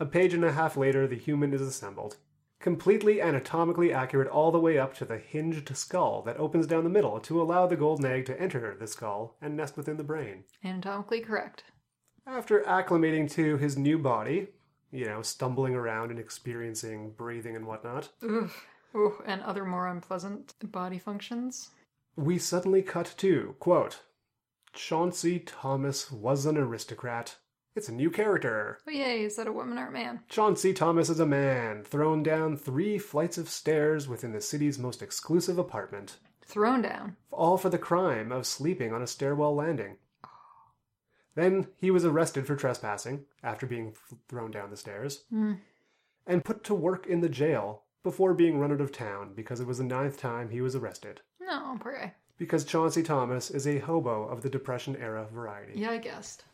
A 0.00 0.06
page 0.06 0.32
and 0.32 0.46
a 0.46 0.52
half 0.52 0.78
later, 0.78 1.06
the 1.06 1.14
human 1.14 1.52
is 1.52 1.60
assembled. 1.60 2.16
Completely 2.64 3.20
anatomically 3.20 3.92
accurate 3.92 4.26
all 4.26 4.50
the 4.50 4.58
way 4.58 4.78
up 4.78 4.94
to 4.94 5.04
the 5.04 5.18
hinged 5.18 5.76
skull 5.76 6.22
that 6.22 6.38
opens 6.38 6.66
down 6.66 6.82
the 6.82 6.88
middle 6.88 7.20
to 7.20 7.42
allow 7.42 7.66
the 7.66 7.76
golden 7.76 8.06
egg 8.06 8.24
to 8.24 8.40
enter 8.40 8.74
the 8.74 8.86
skull 8.86 9.36
and 9.42 9.54
nest 9.54 9.76
within 9.76 9.98
the 9.98 10.02
brain. 10.02 10.44
Anatomically 10.64 11.20
correct. 11.20 11.64
After 12.26 12.62
acclimating 12.62 13.30
to 13.32 13.58
his 13.58 13.76
new 13.76 13.98
body, 13.98 14.48
you 14.90 15.04
know, 15.04 15.20
stumbling 15.20 15.74
around 15.74 16.10
and 16.10 16.18
experiencing 16.18 17.10
breathing 17.10 17.54
and 17.54 17.66
whatnot, 17.66 18.08
Ooh. 18.22 18.48
Ooh, 18.96 19.22
and 19.26 19.42
other 19.42 19.66
more 19.66 19.86
unpleasant 19.86 20.54
body 20.72 20.98
functions. 20.98 21.68
we 22.16 22.38
suddenly 22.38 22.80
cut 22.80 23.12
to, 23.18 23.56
quote, 23.58 24.00
Chauncey 24.72 25.38
Thomas 25.38 26.10
was 26.10 26.46
an 26.46 26.56
aristocrat. 26.56 27.36
It's 27.76 27.88
a 27.88 27.92
new 27.92 28.10
character. 28.10 28.78
Oh 28.86 28.90
yay, 28.90 29.24
is 29.24 29.36
that 29.36 29.46
a 29.48 29.52
woman 29.52 29.78
or 29.78 29.88
a 29.88 29.92
man? 29.92 30.20
Chauncey 30.28 30.72
Thomas 30.72 31.08
is 31.08 31.18
a 31.20 31.26
man 31.26 31.82
thrown 31.82 32.22
down 32.22 32.56
three 32.56 32.98
flights 32.98 33.36
of 33.36 33.48
stairs 33.48 34.06
within 34.08 34.32
the 34.32 34.40
city's 34.40 34.78
most 34.78 35.02
exclusive 35.02 35.58
apartment, 35.58 36.18
Thrown 36.46 36.82
down. 36.82 37.16
all 37.32 37.56
for 37.58 37.70
the 37.70 37.78
crime 37.78 38.30
of 38.30 38.46
sleeping 38.46 38.92
on 38.92 39.02
a 39.02 39.06
stairwell 39.08 39.54
landing. 39.54 39.96
Then 41.34 41.66
he 41.80 41.90
was 41.90 42.04
arrested 42.04 42.46
for 42.46 42.54
trespassing 42.54 43.24
after 43.42 43.66
being 43.66 43.88
f- 43.88 44.18
thrown 44.28 44.52
down 44.52 44.70
the 44.70 44.76
stairs 44.76 45.24
Hmm. 45.30 45.54
and 46.26 46.44
put 46.44 46.62
to 46.64 46.74
work 46.74 47.06
in 47.08 47.22
the 47.22 47.28
jail 47.28 47.82
before 48.04 48.34
being 48.34 48.60
run 48.60 48.70
out 48.70 48.80
of 48.80 48.92
town 48.92 49.32
because 49.34 49.58
it 49.60 49.66
was 49.66 49.78
the 49.78 49.84
ninth 49.84 50.16
time 50.16 50.50
he 50.50 50.60
was 50.60 50.76
arrested. 50.76 51.22
No, 51.40 51.76
poor 51.80 51.92
guy. 51.98 52.14
Because 52.36 52.64
Chauncey 52.64 53.02
Thomas 53.02 53.50
is 53.50 53.66
a 53.66 53.78
hobo 53.80 54.28
of 54.28 54.42
the 54.42 54.50
Depression 54.50 54.94
era 54.96 55.26
variety. 55.32 55.78
Yeah, 55.80 55.90
I 55.90 55.98
guessed. 55.98 56.44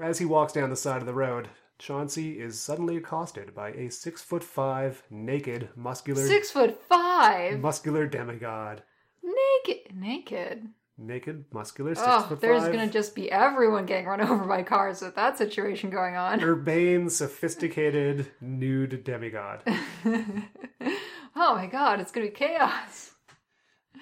As 0.00 0.18
he 0.18 0.24
walks 0.24 0.52
down 0.52 0.70
the 0.70 0.76
side 0.76 1.00
of 1.00 1.06
the 1.06 1.14
road, 1.14 1.48
Chauncey 1.78 2.38
is 2.40 2.60
suddenly 2.60 2.96
accosted 2.96 3.54
by 3.54 3.70
a 3.70 3.90
six 3.90 4.22
foot 4.22 4.44
five, 4.44 5.02
naked, 5.10 5.68
muscular, 5.76 6.26
Six 6.26 6.50
foot 6.50 6.80
five. 6.88 7.60
muscular 7.60 8.06
demigod. 8.06 8.82
Naked. 9.22 9.94
Naked. 9.96 10.68
Naked, 10.98 11.44
muscular, 11.52 11.94
six 11.94 12.06
Oh, 12.08 12.22
foot 12.22 12.40
there's 12.40 12.62
five, 12.62 12.72
gonna 12.72 12.90
just 12.90 13.14
be 13.14 13.30
everyone 13.30 13.84
getting 13.86 14.06
run 14.06 14.20
over 14.22 14.44
by 14.44 14.62
cars 14.62 15.02
with 15.02 15.14
that 15.16 15.36
situation 15.38 15.90
going 15.90 16.16
on. 16.16 16.40
urbane, 16.42 17.10
sophisticated, 17.10 18.30
nude 18.40 19.04
demigod. 19.04 19.60
oh 20.06 21.54
my 21.54 21.66
god, 21.66 22.00
it's 22.00 22.10
gonna 22.12 22.26
be 22.26 22.32
chaos. 22.32 23.12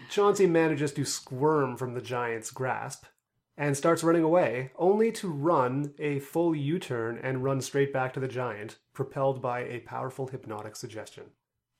Chauncey 0.08 0.46
manages 0.46 0.92
to 0.92 1.04
squirm 1.04 1.76
from 1.76 1.94
the 1.94 2.00
giant's 2.00 2.50
grasp 2.50 3.04
and 3.56 3.76
starts 3.76 4.02
running 4.02 4.22
away, 4.22 4.70
only 4.76 5.12
to 5.12 5.28
run 5.28 5.94
a 5.98 6.18
full 6.18 6.54
U 6.54 6.78
turn 6.78 7.18
and 7.22 7.44
run 7.44 7.60
straight 7.60 7.92
back 7.92 8.12
to 8.14 8.20
the 8.20 8.28
giant, 8.28 8.78
propelled 8.92 9.40
by 9.40 9.60
a 9.60 9.80
powerful 9.80 10.26
hypnotic 10.26 10.76
suggestion. 10.76 11.24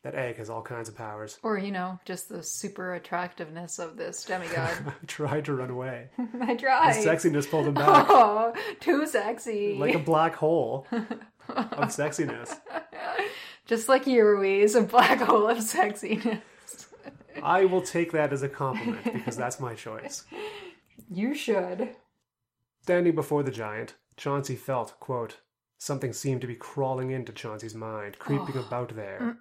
That 0.04 0.14
egg 0.14 0.36
has 0.36 0.50
all 0.50 0.60
kinds 0.60 0.90
of 0.90 0.96
powers. 0.96 1.38
Or, 1.42 1.56
you 1.56 1.72
know, 1.72 1.98
just 2.04 2.28
the 2.28 2.42
super 2.42 2.94
attractiveness 2.94 3.78
of 3.78 3.96
this 3.96 4.22
demigod. 4.22 4.70
I 4.86 5.06
tried 5.06 5.46
to 5.46 5.54
run 5.54 5.70
away. 5.70 6.10
I 6.42 6.54
tried. 6.56 7.02
The 7.02 7.08
sexiness 7.08 7.50
pulled 7.50 7.66
him 7.66 7.74
back. 7.74 8.06
Oh, 8.10 8.52
too 8.80 9.06
sexy. 9.06 9.78
like 9.78 9.94
a 9.94 9.98
black 9.98 10.34
hole 10.34 10.86
of 10.92 11.88
sexiness. 11.88 12.54
Just 13.64 13.88
like 13.88 14.06
you, 14.06 14.26
Ruiz, 14.26 14.74
a 14.74 14.82
black 14.82 15.20
hole 15.20 15.48
of 15.48 15.58
sexiness. 15.58 16.42
I 17.42 17.64
will 17.64 17.82
take 17.82 18.12
that 18.12 18.30
as 18.32 18.42
a 18.42 18.48
compliment 18.48 19.04
because 19.04 19.38
that's 19.38 19.58
my 19.58 19.74
choice. 19.74 20.24
You 21.10 21.34
should. 21.34 21.96
Standing 22.82 23.14
before 23.14 23.42
the 23.42 23.50
giant, 23.50 23.94
Chauncey 24.16 24.56
felt, 24.56 24.98
quote, 25.00 25.38
something 25.78 26.12
seemed 26.12 26.40
to 26.40 26.46
be 26.46 26.54
crawling 26.54 27.10
into 27.10 27.32
Chauncey's 27.32 27.74
mind, 27.74 28.18
creeping 28.18 28.56
about 28.56 28.94
there. 28.96 29.36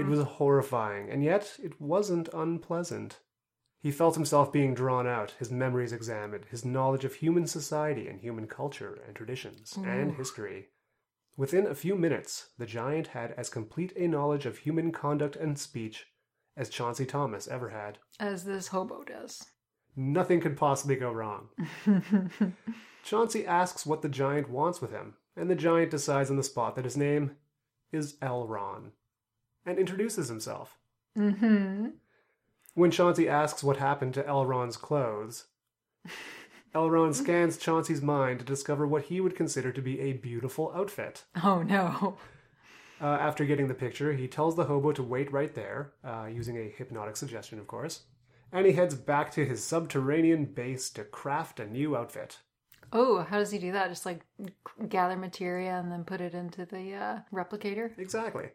It 0.00 0.06
was 0.06 0.20
horrifying, 0.20 1.10
and 1.10 1.24
yet 1.24 1.56
it 1.62 1.80
wasn't 1.80 2.28
unpleasant. 2.32 3.20
He 3.80 3.90
felt 3.90 4.16
himself 4.16 4.52
being 4.52 4.74
drawn 4.74 5.06
out, 5.06 5.34
his 5.38 5.50
memories 5.50 5.92
examined, 5.92 6.46
his 6.50 6.64
knowledge 6.64 7.04
of 7.04 7.14
human 7.14 7.46
society 7.46 8.08
and 8.08 8.20
human 8.20 8.46
culture 8.46 8.98
and 9.06 9.14
traditions 9.14 9.76
and 9.76 10.14
history. 10.14 10.68
Within 11.36 11.66
a 11.66 11.74
few 11.74 11.94
minutes, 11.94 12.48
the 12.58 12.66
giant 12.66 13.08
had 13.08 13.32
as 13.32 13.48
complete 13.48 13.92
a 13.96 14.08
knowledge 14.08 14.44
of 14.46 14.58
human 14.58 14.90
conduct 14.90 15.36
and 15.36 15.58
speech 15.58 16.06
as 16.56 16.68
Chauncey 16.68 17.06
Thomas 17.06 17.46
ever 17.46 17.68
had. 17.68 17.98
As 18.18 18.44
this 18.44 18.68
hobo 18.68 19.04
does. 19.04 19.44
Nothing 20.00 20.40
could 20.40 20.56
possibly 20.56 20.94
go 20.94 21.10
wrong. 21.10 21.48
Chauncey 23.02 23.44
asks 23.44 23.84
what 23.84 24.00
the 24.00 24.08
giant 24.08 24.48
wants 24.48 24.80
with 24.80 24.92
him, 24.92 25.14
and 25.36 25.50
the 25.50 25.56
giant 25.56 25.90
decides 25.90 26.30
on 26.30 26.36
the 26.36 26.44
spot 26.44 26.76
that 26.76 26.84
his 26.84 26.96
name 26.96 27.32
is 27.90 28.14
Elron 28.22 28.92
and 29.66 29.76
introduces 29.76 30.28
himself. 30.28 30.78
Mm-hmm. 31.18 31.88
When 32.74 32.92
Chauncey 32.92 33.28
asks 33.28 33.64
what 33.64 33.78
happened 33.78 34.14
to 34.14 34.22
Elron's 34.22 34.76
clothes, 34.76 35.46
Elron 36.76 37.12
scans 37.12 37.56
Chauncey's 37.56 38.00
mind 38.00 38.38
to 38.38 38.44
discover 38.44 38.86
what 38.86 39.06
he 39.06 39.20
would 39.20 39.34
consider 39.34 39.72
to 39.72 39.82
be 39.82 39.98
a 39.98 40.12
beautiful 40.12 40.70
outfit. 40.76 41.24
Oh 41.42 41.64
no. 41.64 42.18
Uh, 43.00 43.06
after 43.06 43.44
getting 43.44 43.66
the 43.66 43.74
picture, 43.74 44.12
he 44.12 44.28
tells 44.28 44.54
the 44.54 44.66
hobo 44.66 44.92
to 44.92 45.02
wait 45.02 45.32
right 45.32 45.56
there, 45.56 45.94
uh, 46.04 46.26
using 46.32 46.56
a 46.56 46.68
hypnotic 46.68 47.16
suggestion, 47.16 47.58
of 47.58 47.66
course, 47.66 48.02
and 48.52 48.66
he 48.66 48.72
heads 48.72 48.94
back 48.94 49.30
to 49.32 49.44
his 49.44 49.62
subterranean 49.64 50.46
base 50.46 50.90
to 50.90 51.04
craft 51.04 51.60
a 51.60 51.66
new 51.66 51.96
outfit. 51.96 52.38
Oh, 52.92 53.22
how 53.22 53.38
does 53.38 53.50
he 53.50 53.58
do 53.58 53.72
that? 53.72 53.88
Just 53.90 54.06
like 54.06 54.24
gather 54.88 55.16
materia 55.16 55.72
and 55.78 55.92
then 55.92 56.04
put 56.04 56.20
it 56.20 56.34
into 56.34 56.64
the 56.64 56.94
uh, 56.94 57.18
replicator? 57.32 57.96
Exactly. 57.98 58.50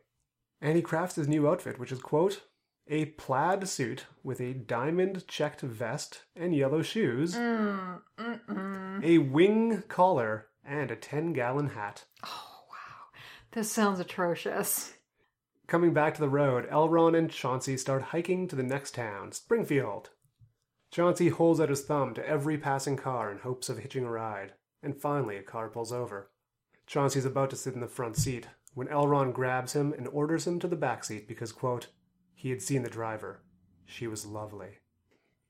And 0.61 0.75
he 0.75 0.81
crafts 0.81 1.15
his 1.15 1.27
new 1.27 1.47
outfit, 1.47 1.77
which 1.79 1.91
is, 1.91 1.99
quote, 1.99 2.43
a 2.87 3.05
plaid 3.05 3.67
suit 3.67 4.05
with 4.23 4.41
a 4.41 4.53
diamond 4.53 5.27
checked 5.27 5.61
vest 5.61 6.23
and 6.35 6.55
yellow 6.55 6.81
shoes, 6.81 7.35
Mm, 7.35 9.03
a 9.03 9.17
wing 9.19 9.83
collar, 9.87 10.47
and 10.65 10.91
a 10.91 10.95
10 10.95 11.33
gallon 11.33 11.69
hat. 11.69 12.05
Oh, 12.25 12.63
wow. 12.69 13.19
This 13.51 13.71
sounds 13.71 13.99
atrocious. 13.99 14.93
Coming 15.67 15.93
back 15.93 16.13
to 16.15 16.21
the 16.21 16.29
road, 16.29 16.69
Elron 16.69 17.17
and 17.17 17.31
Chauncey 17.31 17.77
start 17.77 18.01
hiking 18.01 18.47
to 18.47 18.55
the 18.55 18.63
next 18.63 18.95
town, 18.95 19.31
Springfield. 19.31 20.09
Chauncey 20.91 21.29
holds 21.29 21.59
out 21.59 21.69
his 21.69 21.83
thumb 21.83 22.13
to 22.13 22.27
every 22.27 22.57
passing 22.57 22.97
car 22.97 23.31
in 23.31 23.39
hopes 23.39 23.69
of 23.69 23.79
hitching 23.79 24.05
a 24.05 24.11
ride, 24.11 24.53
and 24.83 24.95
finally 24.95 25.37
a 25.37 25.41
car 25.41 25.69
pulls 25.69 25.91
over. 25.91 26.29
Chauncey's 26.85 27.25
about 27.25 27.49
to 27.49 27.55
sit 27.55 27.73
in 27.73 27.79
the 27.79 27.87
front 27.87 28.17
seat 28.17 28.47
when 28.73 28.87
Elron 28.87 29.33
grabs 29.33 29.73
him 29.73 29.93
and 29.93 30.07
orders 30.09 30.45
him 30.45 30.59
to 30.59 30.67
the 30.67 30.75
back 30.75 31.03
seat 31.03 31.27
because, 31.27 31.51
quote, 31.51 31.87
he 32.35 32.49
had 32.49 32.61
seen 32.61 32.83
the 32.83 32.89
driver. 32.89 33.41
She 33.85 34.05
was 34.05 34.25
lovely. 34.25 34.79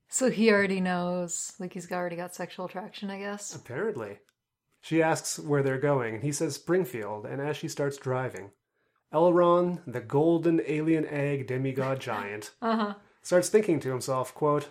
So 0.08 0.30
he 0.30 0.50
already 0.52 0.80
knows. 0.80 1.52
Like 1.58 1.72
he's 1.72 1.90
already 1.90 2.16
got 2.16 2.34
sexual 2.34 2.66
attraction, 2.66 3.10
I 3.10 3.18
guess. 3.18 3.54
Apparently. 3.54 4.18
She 4.80 5.02
asks 5.02 5.38
where 5.38 5.62
they're 5.62 5.78
going, 5.78 6.14
and 6.14 6.22
he 6.22 6.30
says 6.30 6.54
Springfield, 6.54 7.26
and 7.26 7.40
as 7.40 7.56
she 7.56 7.68
starts 7.68 7.96
driving, 7.96 8.50
Elron, 9.14 9.80
the 9.86 10.00
golden 10.00 10.60
alien 10.66 11.06
egg 11.06 11.46
demigod 11.46 12.00
giant, 12.00 12.50
Uh 12.62 12.76
huh. 12.76 12.94
starts 13.22 13.48
thinking 13.48 13.78
to 13.80 13.90
himself, 13.90 14.34
quote, 14.34 14.70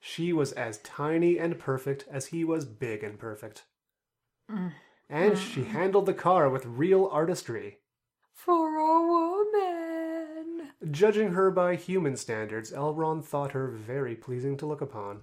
She 0.00 0.32
was 0.32 0.52
as 0.52 0.78
tiny 0.78 1.38
and 1.38 1.58
perfect 1.58 2.04
as 2.10 2.26
he 2.26 2.42
was 2.44 2.64
big 2.64 3.04
and 3.04 3.18
perfect. 3.18 3.64
And 5.10 5.38
she 5.38 5.64
handled 5.64 6.06
the 6.06 6.14
car 6.14 6.50
with 6.50 6.66
real 6.66 7.08
artistry. 7.12 7.78
For 8.32 8.76
a 8.78 9.06
woman. 9.06 10.70
Judging 10.90 11.32
her 11.32 11.50
by 11.50 11.76
human 11.76 12.16
standards, 12.16 12.72
Elron 12.72 13.24
thought 13.24 13.52
her 13.52 13.68
very 13.68 14.14
pleasing 14.14 14.56
to 14.58 14.66
look 14.66 14.80
upon. 14.80 15.22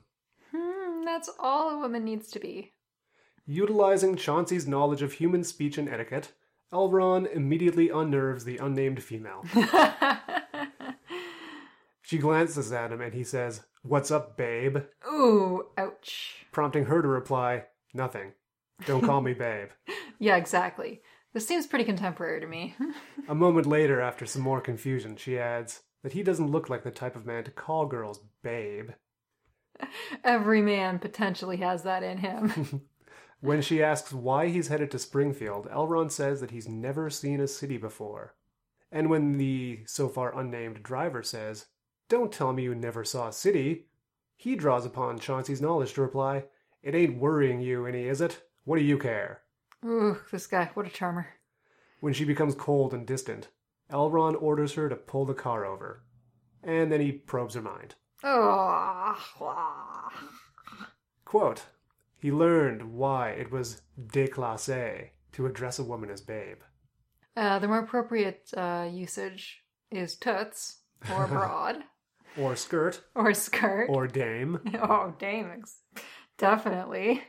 Hmm, 0.52 1.04
that's 1.06 1.30
all 1.40 1.70
a 1.72 1.80
woman 1.80 2.04
needs 2.06 2.30
to 2.32 2.40
be. 2.40 2.72
Utilizing 3.46 4.16
Chauncey's 4.16 4.68
knowledge 4.68 5.02
of 5.02 5.14
human 5.14 5.44
speech 5.44 5.78
and 5.78 5.88
etiquette, 5.90 6.32
Elron 6.75 7.34
immediately 7.34 7.89
unnerves 7.89 8.44
the 8.44 8.58
unnamed 8.58 9.01
female. 9.01 9.44
She 12.05 12.20
glances 12.20 12.72
at 12.72 12.91
him 12.91 13.01
and 13.01 13.15
he 13.15 13.24
says, 13.24 13.63
What's 13.82 14.12
up, 14.12 14.38
babe? 14.38 14.77
Ooh, 15.12 15.63
ouch. 15.75 16.46
prompting 16.51 16.86
her 16.86 17.01
to 17.01 17.08
reply, 17.08 17.63
Nothing. 17.96 18.34
Don't 18.86 19.03
call 19.03 19.22
me 19.22 19.34
babe. 19.34 19.70
Yeah, 20.20 20.38
exactly. 20.38 21.01
This 21.34 21.46
seems 21.46 21.67
pretty 21.67 21.84
contemporary 21.84 22.39
to 22.39 22.48
me. 22.48 22.75
A 23.27 23.36
moment 23.36 23.65
later, 23.65 24.00
after 24.00 24.25
some 24.25 24.41
more 24.44 24.62
confusion, 24.62 25.17
she 25.17 25.38
adds 25.38 25.82
that 26.03 26.13
he 26.13 26.24
doesn't 26.24 26.51
look 26.51 26.70
like 26.70 26.84
the 26.84 26.91
type 26.91 27.17
of 27.17 27.25
man 27.25 27.44
to 27.44 27.51
call 27.51 27.86
girls 27.86 28.22
babe. 28.41 28.91
Every 30.24 30.62
man 30.62 31.00
potentially 31.00 31.58
has 31.58 31.84
that 31.84 32.01
in 32.03 32.20
him. 32.20 32.84
When 33.42 33.62
she 33.62 33.84
asks 33.84 34.12
why 34.12 34.48
he's 34.48 34.70
headed 34.70 34.92
to 34.92 35.00
Springfield, 35.00 35.68
Elron 35.70 36.12
says 36.12 36.42
that 36.42 36.51
he's 36.51 36.68
never 36.68 37.10
seen 37.10 37.39
a 37.39 37.48
city 37.48 37.77
before. 37.77 38.36
And 38.92 39.10
when 39.10 39.38
the 39.38 39.82
so 39.86 40.08
far 40.08 40.38
unnamed 40.38 40.82
driver 40.82 41.22
says, 41.22 41.65
Don't 42.10 42.32
tell 42.32 42.54
me 42.54 42.63
you 42.63 42.74
never 42.74 43.04
saw 43.04 43.27
a 43.27 43.34
city, 43.34 43.88
he 44.38 44.56
draws 44.56 44.86
upon 44.86 45.20
Chauncey's 45.20 45.62
knowledge 45.62 45.94
to 45.94 46.01
reply, 46.01 46.46
It 46.82 46.96
ain't 46.96 47.18
worrying 47.20 47.62
you 47.62 47.86
any, 47.86 48.08
is 48.08 48.22
it? 48.22 48.42
What 48.63 48.77
do 48.77 48.84
you 48.84 48.98
care? 48.98 49.42
Ooh, 49.86 50.18
this 50.32 50.48
guy, 50.48 50.72
what 50.74 50.88
a 50.88 50.89
charmer. 50.89 51.27
When 52.00 52.13
she 52.13 52.25
becomes 52.25 52.56
cold 52.56 52.94
and 52.94 53.06
distant, 53.06 53.50
Elron 53.92 54.42
orders 54.42 54.74
her 54.74 54.89
to 54.89 54.96
pull 54.96 55.25
the 55.25 55.34
car 55.34 55.65
over. 55.65 56.04
And 56.63 56.92
then 56.92 57.01
he 57.01 57.12
probes 57.12 57.54
her 57.56 57.62
mind. 57.62 57.96
Oh, 58.24 59.15
Quote, 61.25 61.63
he 62.20 62.32
learned 62.32 62.94
why 62.94 63.30
it 63.32 63.52
was 63.52 63.82
déclassé 64.00 65.10
to 65.34 65.46
address 65.46 65.80
a 65.80 65.84
woman 65.84 66.10
as 66.10 66.22
babe. 66.22 66.60
uh, 67.38 67.60
the 67.60 67.68
more 67.68 67.80
appropriate 67.80 68.50
uh, 68.56 68.88
usage 68.92 69.62
is 69.92 70.16
toots 70.16 70.80
or 71.14 71.28
broad 71.36 71.78
Or 72.38 72.56
skirt, 72.56 73.02
or 73.14 73.34
skirt. 73.34 73.88
or 73.90 74.08
dame. 74.08 74.60
oh, 74.82 75.14
dang, 75.20 75.46
ex- 75.58 75.82
definitely. 76.38 77.22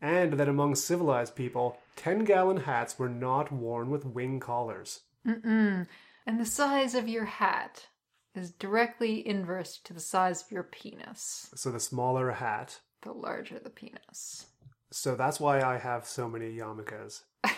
And 0.00 0.34
that 0.34 0.48
among 0.48 0.74
civilized 0.74 1.34
people, 1.34 1.78
10 1.96 2.24
gallon 2.24 2.58
hats 2.58 2.98
were 2.98 3.08
not 3.08 3.50
worn 3.52 3.90
with 3.90 4.04
wing 4.04 4.38
collars. 4.40 5.00
Mm-mm. 5.26 5.86
And 6.26 6.40
the 6.40 6.44
size 6.46 6.94
of 6.94 7.08
your 7.08 7.24
hat 7.24 7.86
is 8.34 8.50
directly 8.50 9.26
inverse 9.26 9.78
to 9.84 9.94
the 9.94 10.00
size 10.00 10.42
of 10.42 10.50
your 10.52 10.62
penis. 10.64 11.48
So 11.54 11.70
the 11.70 11.80
smaller 11.80 12.28
a 12.30 12.34
hat. 12.34 12.80
The 13.04 13.12
larger 13.12 13.58
the 13.58 13.70
penis. 13.70 14.46
So 14.90 15.14
that's 15.14 15.38
why 15.38 15.60
I 15.60 15.78
have 15.78 16.04
so 16.06 16.28
many 16.28 16.56
yarmulkes. 16.56 17.22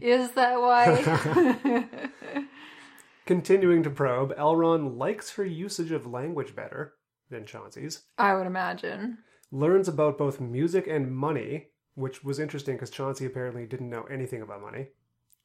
Is 0.00 0.32
that 0.32 0.60
why? 0.60 1.86
Continuing 3.26 3.82
to 3.84 3.90
probe, 3.90 4.36
Elron 4.36 4.98
likes 4.98 5.30
her 5.36 5.44
usage 5.46 5.90
of 5.92 6.06
language 6.06 6.54
better 6.54 6.94
than 7.30 7.46
Chauncey's. 7.46 8.02
I 8.18 8.34
would 8.34 8.46
imagine. 8.46 9.18
learns 9.50 9.88
about 9.88 10.18
both 10.18 10.40
music 10.40 10.86
and 10.86 11.14
money, 11.14 11.68
which 11.94 12.22
was 12.22 12.38
interesting 12.38 12.74
because 12.76 12.90
Chauncey 12.90 13.24
apparently 13.24 13.64
didn't 13.66 13.88
know 13.88 14.02
anything 14.04 14.42
about 14.42 14.60
money, 14.60 14.88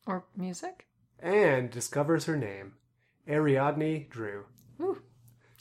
Or 0.06 0.26
music? 0.36 0.88
and 1.20 1.70
discovers 1.70 2.26
her 2.26 2.36
name, 2.36 2.74
Ariadne 3.30 4.08
Drew. 4.10 4.46
Ooh, 4.82 5.02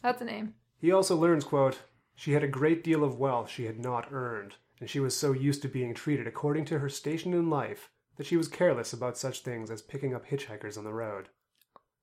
that's 0.02 0.22
a 0.22 0.24
name. 0.24 0.54
He 0.80 0.90
also 0.92 1.14
learns, 1.16 1.44
quote, 1.44 1.80
she 2.18 2.32
had 2.32 2.42
a 2.42 2.48
great 2.48 2.82
deal 2.82 3.04
of 3.04 3.16
wealth 3.16 3.48
she 3.48 3.66
had 3.66 3.78
not 3.78 4.12
earned, 4.12 4.56
and 4.80 4.90
she 4.90 4.98
was 4.98 5.16
so 5.16 5.30
used 5.30 5.62
to 5.62 5.68
being 5.68 5.94
treated 5.94 6.26
according 6.26 6.64
to 6.64 6.80
her 6.80 6.88
station 6.88 7.32
in 7.32 7.48
life 7.48 7.90
that 8.16 8.26
she 8.26 8.36
was 8.36 8.48
careless 8.48 8.92
about 8.92 9.16
such 9.16 9.42
things 9.42 9.70
as 9.70 9.82
picking 9.82 10.12
up 10.12 10.26
hitchhikers 10.26 10.76
on 10.76 10.82
the 10.82 10.92
road. 10.92 11.28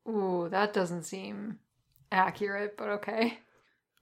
Ooh, 0.07 0.47
that 0.49 0.71
doesn't 0.71 1.03
seem 1.03 1.59
accurate, 2.13 2.77
but 2.77 2.87
okay. 2.87 3.39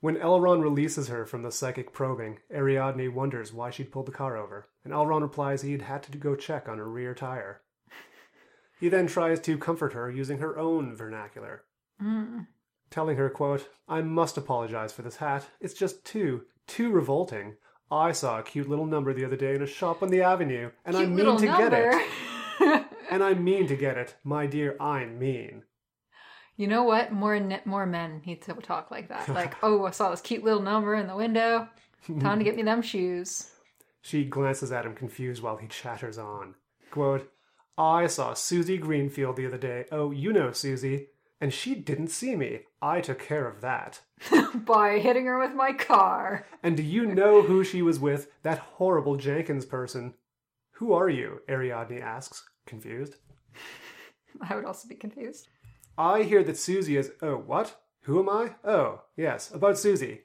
When 0.02 0.18
Elron 0.18 0.62
releases 0.62 1.08
her 1.08 1.26
from 1.26 1.42
the 1.42 1.52
psychic 1.52 1.92
probing, 1.94 2.38
Ariadne 2.54 3.12
wonders 3.12 3.52
why 3.52 3.72
she'd 3.72 3.92
pulled 3.92 4.06
the 4.06 4.12
car 4.12 4.38
over, 4.38 4.70
and 4.84 4.94
Elron 4.94 5.24
replies 5.24 5.64
he'd 5.64 5.82
had 5.82 6.04
to 6.04 6.16
go 6.20 6.36
check 6.36 6.70
on 6.70 6.78
her 6.78 6.88
rear 6.88 7.16
tire. 7.16 7.62
He 8.80 8.90
then 8.90 9.08
tries 9.08 9.40
to 9.40 9.58
comfort 9.58 9.94
her 9.94 10.12
using 10.12 10.40
her 10.40 10.60
own 10.60 10.96
vernacular, 10.96 11.64
Mm. 12.02 12.48
Telling 12.94 13.18
her, 13.18 13.30
quote, 13.30 13.68
I 13.88 14.02
must 14.02 14.38
apologize 14.38 14.94
for 14.94 15.02
this 15.02 15.18
hat. 15.18 15.48
It's 15.60 15.74
just 15.74 16.06
too, 16.06 16.44
too 16.68 16.92
revolting. 16.92 17.56
I 17.92 18.12
saw 18.12 18.40
a 18.40 18.44
cute 18.44 18.70
little 18.70 18.86
number 18.86 19.14
the 19.14 19.26
other 19.26 19.36
day 19.36 19.56
in 19.56 19.62
a 19.62 19.68
shop 19.68 20.02
on 20.04 20.10
the 20.10 20.22
avenue, 20.22 20.70
and 20.86 20.96
I 20.96 21.00
Cute 21.00 21.10
mean 21.10 21.18
little 21.18 21.38
to 21.40 21.46
get 21.46 21.74
it. 21.74 22.86
And 23.12 23.22
I 23.22 23.34
mean 23.34 23.68
to 23.68 23.76
get 23.76 23.98
it. 23.98 24.16
My 24.24 24.48
dear, 24.48 24.76
I 24.80 25.06
mean. 25.06 25.64
you 26.56 26.68
know 26.68 26.84
what? 26.84 27.12
More 27.12 27.38
ne- 27.40 27.62
more 27.66 27.86
men 27.86 28.22
need 28.26 28.42
to 28.44 28.54
talk 28.54 28.90
like 28.90 29.10
that. 29.10 29.28
Like, 29.40 29.54
oh, 29.62 29.86
I 29.86 29.92
saw 29.92 30.10
this 30.10 30.22
cute 30.22 30.44
little 30.44 30.62
number 30.62 30.96
in 30.96 31.08
the 31.08 31.16
window. 31.16 31.68
Time 32.20 32.40
to 32.40 32.46
get 32.46 32.56
me 32.56 32.64
them 32.64 32.82
shoes. 32.82 33.50
She 34.02 34.26
glances 34.26 34.72
at 34.74 34.86
him 34.86 34.96
confused 34.96 35.42
while 35.42 35.56
he 35.56 35.68
chatters 35.68 36.18
on. 36.18 36.56
Quote, 36.92 37.32
I 37.78 38.08
saw 38.08 38.34
Susie 38.34 38.78
Greenfield 38.78 39.38
the 39.38 39.48
other 39.48 39.58
day. 39.58 39.86
Oh, 39.94 40.12
you 40.12 40.34
know 40.34 40.52
Susie. 40.52 41.08
And 41.44 41.54
she 41.54 41.76
didn't 41.76 42.08
see 42.08 42.38
me. 42.38 42.62
I 42.82 43.02
took 43.02 43.20
care 43.20 43.46
of 43.46 43.60
that. 43.60 44.00
By 44.56 45.00
hitting 45.00 45.26
her 45.26 45.38
with 45.38 45.54
my 45.54 45.74
car. 45.74 46.48
And 46.64 46.78
do 46.78 46.84
you 46.84 47.06
know 47.06 47.42
who 47.42 47.66
she 47.66 47.82
was 47.82 48.00
with? 48.00 48.32
That 48.44 48.60
horrible 48.60 49.18
Jenkins 49.18 49.66
person. 49.66 50.14
Who 50.76 50.94
are 50.94 51.10
you? 51.10 51.42
Ariadne 51.50 52.02
asks, 52.02 52.46
confused. 52.66 53.18
I 54.50 54.56
would 54.56 54.64
also 54.64 54.88
be 54.88 54.96
confused. 54.96 55.50
I 55.98 56.24
hear 56.24 56.46
that 56.46 56.56
Susie 56.58 56.96
is. 56.96 57.12
Oh, 57.22 57.36
what? 57.36 57.76
Who 58.04 58.22
am 58.22 58.30
I? 58.30 58.56
Oh, 58.64 59.02
yes, 59.18 59.52
about 59.54 59.78
Susie. 59.78 60.22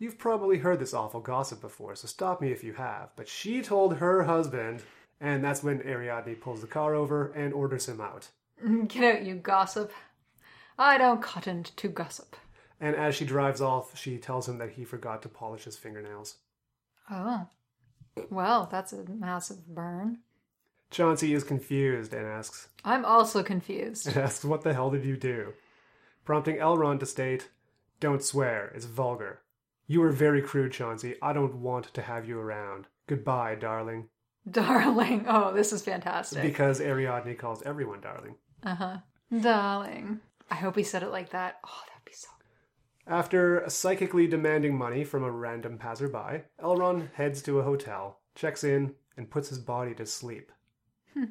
You've 0.00 0.18
probably 0.18 0.58
heard 0.58 0.80
this 0.80 0.92
awful 0.92 1.20
gossip 1.20 1.60
before, 1.60 1.94
so 1.94 2.08
stop 2.08 2.40
me 2.40 2.50
if 2.50 2.64
you 2.64 2.72
have. 2.72 3.10
But 3.14 3.28
she 3.28 3.62
told 3.62 3.98
her 3.98 4.24
husband, 4.24 4.82
and 5.20 5.44
that's 5.44 5.62
when 5.62 5.86
Ariadne 5.86 6.34
pulls 6.34 6.62
the 6.62 6.66
car 6.66 6.96
over 6.96 7.30
and 7.30 7.54
orders 7.54 7.88
him 7.88 8.00
out. 8.00 8.30
Get 8.88 9.18
out, 9.18 9.24
you 9.24 9.36
gossip. 9.36 9.92
I 10.78 10.96
don't 10.98 11.22
cotton 11.22 11.64
to 11.64 11.88
gossip. 11.88 12.36
And 12.80 12.94
as 12.94 13.14
she 13.14 13.24
drives 13.24 13.60
off, 13.60 13.98
she 13.98 14.18
tells 14.18 14.48
him 14.48 14.58
that 14.58 14.70
he 14.70 14.84
forgot 14.84 15.22
to 15.22 15.28
polish 15.28 15.64
his 15.64 15.76
fingernails. 15.76 16.36
Oh. 17.10 17.46
Well, 18.30 18.68
that's 18.70 18.92
a 18.92 19.04
massive 19.08 19.66
burn. 19.66 20.18
Chauncey 20.90 21.34
is 21.34 21.44
confused 21.44 22.14
and 22.14 22.26
asks, 22.26 22.68
I'm 22.84 23.04
also 23.04 23.42
confused. 23.42 24.06
and 24.06 24.16
asks, 24.24 24.44
What 24.44 24.62
the 24.62 24.72
hell 24.74 24.90
did 24.90 25.04
you 25.04 25.16
do? 25.16 25.52
Prompting 26.24 26.56
Elron 26.56 27.00
to 27.00 27.06
state, 27.06 27.48
Don't 28.00 28.22
swear, 28.22 28.72
it's 28.74 28.84
vulgar. 28.86 29.40
You 29.86 30.00
were 30.00 30.10
very 30.12 30.42
crude, 30.42 30.72
Chauncey. 30.72 31.16
I 31.22 31.32
don't 31.32 31.56
want 31.56 31.92
to 31.94 32.02
have 32.02 32.28
you 32.28 32.38
around. 32.38 32.86
Goodbye, 33.06 33.54
darling. 33.56 34.08
Darling. 34.50 35.26
Oh, 35.28 35.52
this 35.52 35.72
is 35.74 35.82
fantastic. 35.82 36.42
Because 36.42 36.80
Ariadne 36.80 37.34
calls 37.36 37.62
everyone 37.62 38.00
darling. 38.00 38.36
Uh 38.62 38.74
huh. 38.74 38.96
Darling. 39.40 40.20
I 40.50 40.56
hope 40.56 40.76
he 40.76 40.82
said 40.82 41.02
it 41.02 41.10
like 41.10 41.30
that. 41.30 41.56
Oh, 41.66 41.80
that'd 41.88 42.04
be 42.04 42.12
so. 42.12 42.28
After 43.06 43.64
psychically 43.68 44.26
demanding 44.26 44.76
money 44.76 45.04
from 45.04 45.24
a 45.24 45.30
random 45.30 45.78
passerby, 45.78 46.42
Elron 46.62 47.12
heads 47.14 47.42
to 47.42 47.58
a 47.58 47.62
hotel, 47.62 48.20
checks 48.34 48.64
in, 48.64 48.94
and 49.16 49.30
puts 49.30 49.48
his 49.48 49.58
body 49.58 49.94
to 49.94 50.06
sleep. 50.06 50.52
Hmm. 51.14 51.24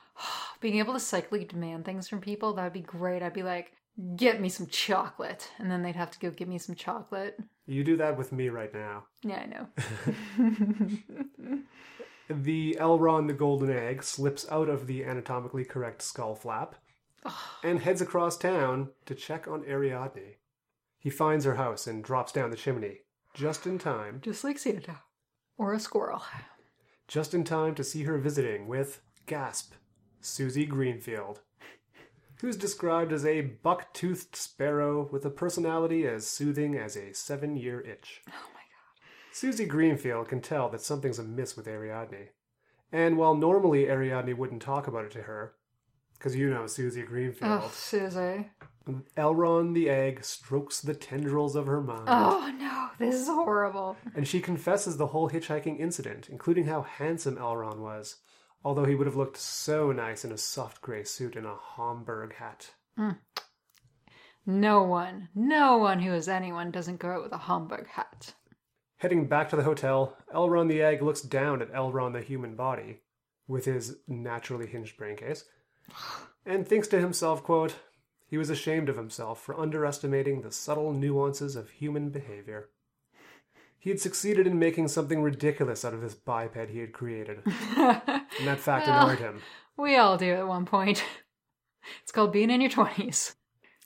Being 0.60 0.78
able 0.78 0.94
to 0.94 1.00
psychically 1.00 1.44
demand 1.44 1.84
things 1.84 2.08
from 2.08 2.20
people, 2.20 2.54
that'd 2.54 2.72
be 2.72 2.80
great. 2.80 3.22
I'd 3.22 3.34
be 3.34 3.42
like, 3.42 3.72
get 4.16 4.40
me 4.40 4.48
some 4.48 4.66
chocolate. 4.66 5.50
And 5.58 5.70
then 5.70 5.82
they'd 5.82 5.96
have 5.96 6.10
to 6.12 6.18
go 6.18 6.30
get 6.30 6.48
me 6.48 6.58
some 6.58 6.74
chocolate. 6.74 7.38
You 7.66 7.84
do 7.84 7.96
that 7.96 8.16
with 8.16 8.32
me 8.32 8.48
right 8.48 8.72
now. 8.72 9.04
Yeah, 9.22 9.42
I 9.42 9.46
know. 9.46 10.88
The 12.28 12.76
Elron 12.80 13.28
the 13.28 13.32
Golden 13.34 13.70
Egg 13.70 14.02
slips 14.02 14.46
out 14.50 14.68
of 14.68 14.88
the 14.88 15.04
anatomically 15.04 15.64
correct 15.64 16.02
skull 16.02 16.34
flap 16.34 16.74
and 17.62 17.80
heads 17.80 18.00
across 18.00 18.36
town 18.36 18.90
to 19.06 19.14
check 19.14 19.46
on 19.48 19.64
Ariadne. 19.64 20.36
He 20.98 21.10
finds 21.10 21.44
her 21.44 21.54
house 21.54 21.86
and 21.86 22.02
drops 22.02 22.32
down 22.32 22.50
the 22.50 22.56
chimney, 22.56 23.00
just 23.34 23.66
in 23.66 23.78
time, 23.78 24.20
Just 24.22 24.44
like 24.44 24.58
Santa. 24.58 25.00
Or 25.58 25.72
a 25.72 25.80
squirrel. 25.80 26.22
just 27.08 27.34
in 27.34 27.44
time 27.44 27.74
to 27.76 27.84
see 27.84 28.02
her 28.04 28.18
visiting 28.18 28.66
with, 28.66 29.00
gasp, 29.26 29.72
Susie 30.20 30.66
Greenfield, 30.66 31.40
who's 32.40 32.56
described 32.56 33.12
as 33.12 33.24
a 33.24 33.40
buck-toothed 33.40 34.34
sparrow 34.36 35.08
with 35.10 35.24
a 35.24 35.30
personality 35.30 36.06
as 36.06 36.26
soothing 36.26 36.76
as 36.76 36.96
a 36.96 37.14
seven-year 37.14 37.80
itch. 37.80 38.22
Oh 38.28 38.32
my 38.52 38.60
god. 38.60 39.06
Susie 39.32 39.66
Greenfield 39.66 40.28
can 40.28 40.40
tell 40.40 40.68
that 40.70 40.80
something's 40.80 41.18
amiss 41.18 41.56
with 41.56 41.68
Ariadne. 41.68 42.28
And 42.92 43.16
while 43.16 43.34
normally 43.34 43.88
Ariadne 43.88 44.36
wouldn't 44.36 44.62
talk 44.62 44.86
about 44.86 45.04
it 45.04 45.10
to 45.12 45.22
her, 45.22 45.54
because 46.18 46.34
you 46.36 46.50
know 46.50 46.66
Susie 46.66 47.02
Greenfield, 47.02 47.62
Oh, 47.64 47.70
Susie. 47.72 48.50
Elron 49.16 49.74
the 49.74 49.88
egg 49.90 50.24
strokes 50.24 50.80
the 50.80 50.94
tendrils 50.94 51.56
of 51.56 51.66
her 51.66 51.80
mind, 51.82 52.04
Oh 52.06 52.52
no, 52.58 52.88
this 53.04 53.14
is 53.20 53.26
horrible. 53.28 53.96
and 54.14 54.26
she 54.28 54.40
confesses 54.40 54.96
the 54.96 55.08
whole 55.08 55.28
hitchhiking 55.30 55.80
incident, 55.80 56.28
including 56.28 56.66
how 56.66 56.82
handsome 56.82 57.36
Elron 57.36 57.78
was, 57.78 58.16
although 58.64 58.84
he 58.84 58.94
would 58.94 59.06
have 59.08 59.16
looked 59.16 59.36
so 59.38 59.90
nice 59.92 60.24
in 60.24 60.30
a 60.32 60.38
soft 60.38 60.80
gray 60.80 61.02
suit 61.04 61.34
and 61.36 61.46
a 61.46 61.54
Homburg 61.54 62.34
hat. 62.34 62.70
Mm. 62.98 63.18
No 64.46 64.84
one, 64.84 65.28
no 65.34 65.76
one 65.78 65.98
who 66.00 66.12
is 66.12 66.28
anyone 66.28 66.70
doesn't 66.70 67.00
go 67.00 67.08
out 67.10 67.22
with 67.24 67.32
a 67.32 67.38
Homburg 67.38 67.88
hat. 67.88 68.34
Heading 68.98 69.26
back 69.26 69.48
to 69.50 69.56
the 69.56 69.64
hotel, 69.64 70.16
Elron 70.32 70.68
the 70.68 70.80
egg 70.82 71.02
looks 71.02 71.20
down 71.20 71.60
at 71.60 71.72
Elron 71.72 72.12
the 72.12 72.22
human 72.22 72.54
body, 72.54 73.00
with 73.48 73.64
his 73.64 73.96
naturally 74.06 74.66
hinged 74.66 74.96
brain 74.96 75.16
case, 75.16 75.44
and 76.44 76.66
thinks 76.66 76.88
to 76.88 77.00
himself, 77.00 77.42
quote, 77.42 77.76
he 78.28 78.38
was 78.38 78.50
ashamed 78.50 78.88
of 78.88 78.96
himself 78.96 79.40
for 79.40 79.58
underestimating 79.58 80.42
the 80.42 80.50
subtle 80.50 80.92
nuances 80.92 81.54
of 81.54 81.70
human 81.70 82.10
behavior. 82.10 82.70
He 83.78 83.90
had 83.90 84.00
succeeded 84.00 84.46
in 84.46 84.58
making 84.58 84.88
something 84.88 85.22
ridiculous 85.22 85.84
out 85.84 85.94
of 85.94 86.00
this 86.00 86.14
biped 86.14 86.70
he 86.70 86.80
had 86.80 86.92
created, 86.92 87.42
and 87.46 88.46
that 88.46 88.58
fact 88.58 88.88
annoyed 88.88 89.20
him. 89.20 89.42
We 89.76 89.96
all 89.96 90.16
do 90.16 90.32
at 90.32 90.48
one 90.48 90.66
point. 90.66 91.04
It's 92.02 92.10
called 92.10 92.32
being 92.32 92.50
in 92.50 92.60
your 92.60 92.70
20s. 92.70 93.36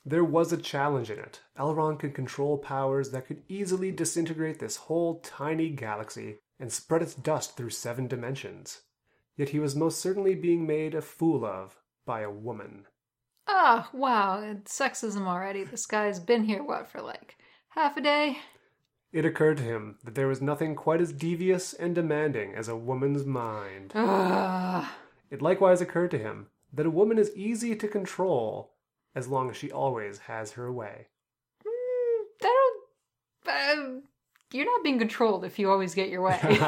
There 0.03 0.23
was 0.23 0.51
a 0.51 0.57
challenge 0.57 1.11
in 1.11 1.19
it. 1.19 1.41
Elron 1.55 1.99
could 1.99 2.15
control 2.15 2.57
powers 2.57 3.11
that 3.11 3.27
could 3.27 3.43
easily 3.47 3.91
disintegrate 3.91 4.57
this 4.57 4.75
whole 4.75 5.19
tiny 5.19 5.69
galaxy 5.69 6.39
and 6.59 6.73
spread 6.73 7.03
its 7.03 7.13
dust 7.13 7.55
through 7.55 7.69
seven 7.69 8.07
dimensions. 8.07 8.81
Yet 9.37 9.49
he 9.49 9.59
was 9.59 9.75
most 9.75 9.99
certainly 9.99 10.33
being 10.33 10.65
made 10.65 10.95
a 10.95 11.01
fool 11.03 11.45
of 11.45 11.77
by 12.05 12.21
a 12.21 12.31
woman. 12.31 12.85
Ah, 13.47 13.89
wow, 13.93 14.41
it's 14.41 14.77
sexism 14.77 15.27
already. 15.27 15.63
This 15.63 15.85
guy's 15.85 16.19
been 16.19 16.43
here, 16.43 16.63
what, 16.63 16.87
for 16.87 17.01
like 17.01 17.37
half 17.69 17.97
a 17.97 18.01
day? 18.01 18.39
It 19.11 19.25
occurred 19.25 19.57
to 19.57 19.63
him 19.63 19.97
that 20.03 20.15
there 20.15 20.27
was 20.27 20.41
nothing 20.41 20.73
quite 20.75 21.01
as 21.01 21.11
devious 21.11 21.73
and 21.73 21.93
demanding 21.93 22.55
as 22.55 22.69
a 22.69 22.77
woman's 22.77 23.25
mind. 23.25 23.91
Ugh. 23.93 24.85
It 25.29 25.41
likewise 25.41 25.81
occurred 25.81 26.11
to 26.11 26.17
him 26.17 26.47
that 26.73 26.85
a 26.85 26.91
woman 26.91 27.17
is 27.17 27.35
easy 27.35 27.75
to 27.75 27.87
control 27.87 28.71
as 29.13 29.27
long 29.27 29.49
as 29.49 29.57
she 29.57 29.71
always 29.71 30.19
has 30.19 30.53
her 30.53 30.71
way. 30.71 31.07
Mm, 31.65 32.23
don't. 32.39 32.83
Uh, 33.47 33.99
you're 34.53 34.65
not 34.65 34.83
being 34.83 34.99
controlled 34.99 35.43
if 35.43 35.59
you 35.59 35.69
always 35.69 35.93
get 35.93 36.09
your 36.09 36.21
way. 36.21 36.39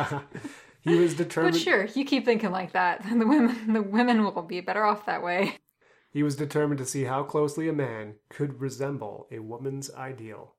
he 0.84 0.96
was 0.96 1.16
determined. 1.16 1.54
but 1.54 1.62
sure, 1.62 1.86
you 1.86 2.06
keep 2.06 2.26
thinking 2.26 2.52
like 2.52 2.74
that. 2.74 3.04
The 3.10 3.26
women, 3.28 3.74
the 3.74 3.82
women 3.82 4.24
will 4.24 4.42
be 4.42 4.62
better 4.62 4.84
off 4.84 5.06
that 5.06 5.24
way. 5.24 5.58
He 6.12 6.22
was 6.24 6.36
determined 6.36 6.78
to 6.78 6.86
see 6.86 7.06
how 7.06 7.24
closely 7.24 7.68
a 7.68 7.74
man 7.74 8.16
could 8.30 8.62
resemble 8.62 9.28
a 9.32 9.40
woman's 9.40 9.90
ideal. 9.94 10.56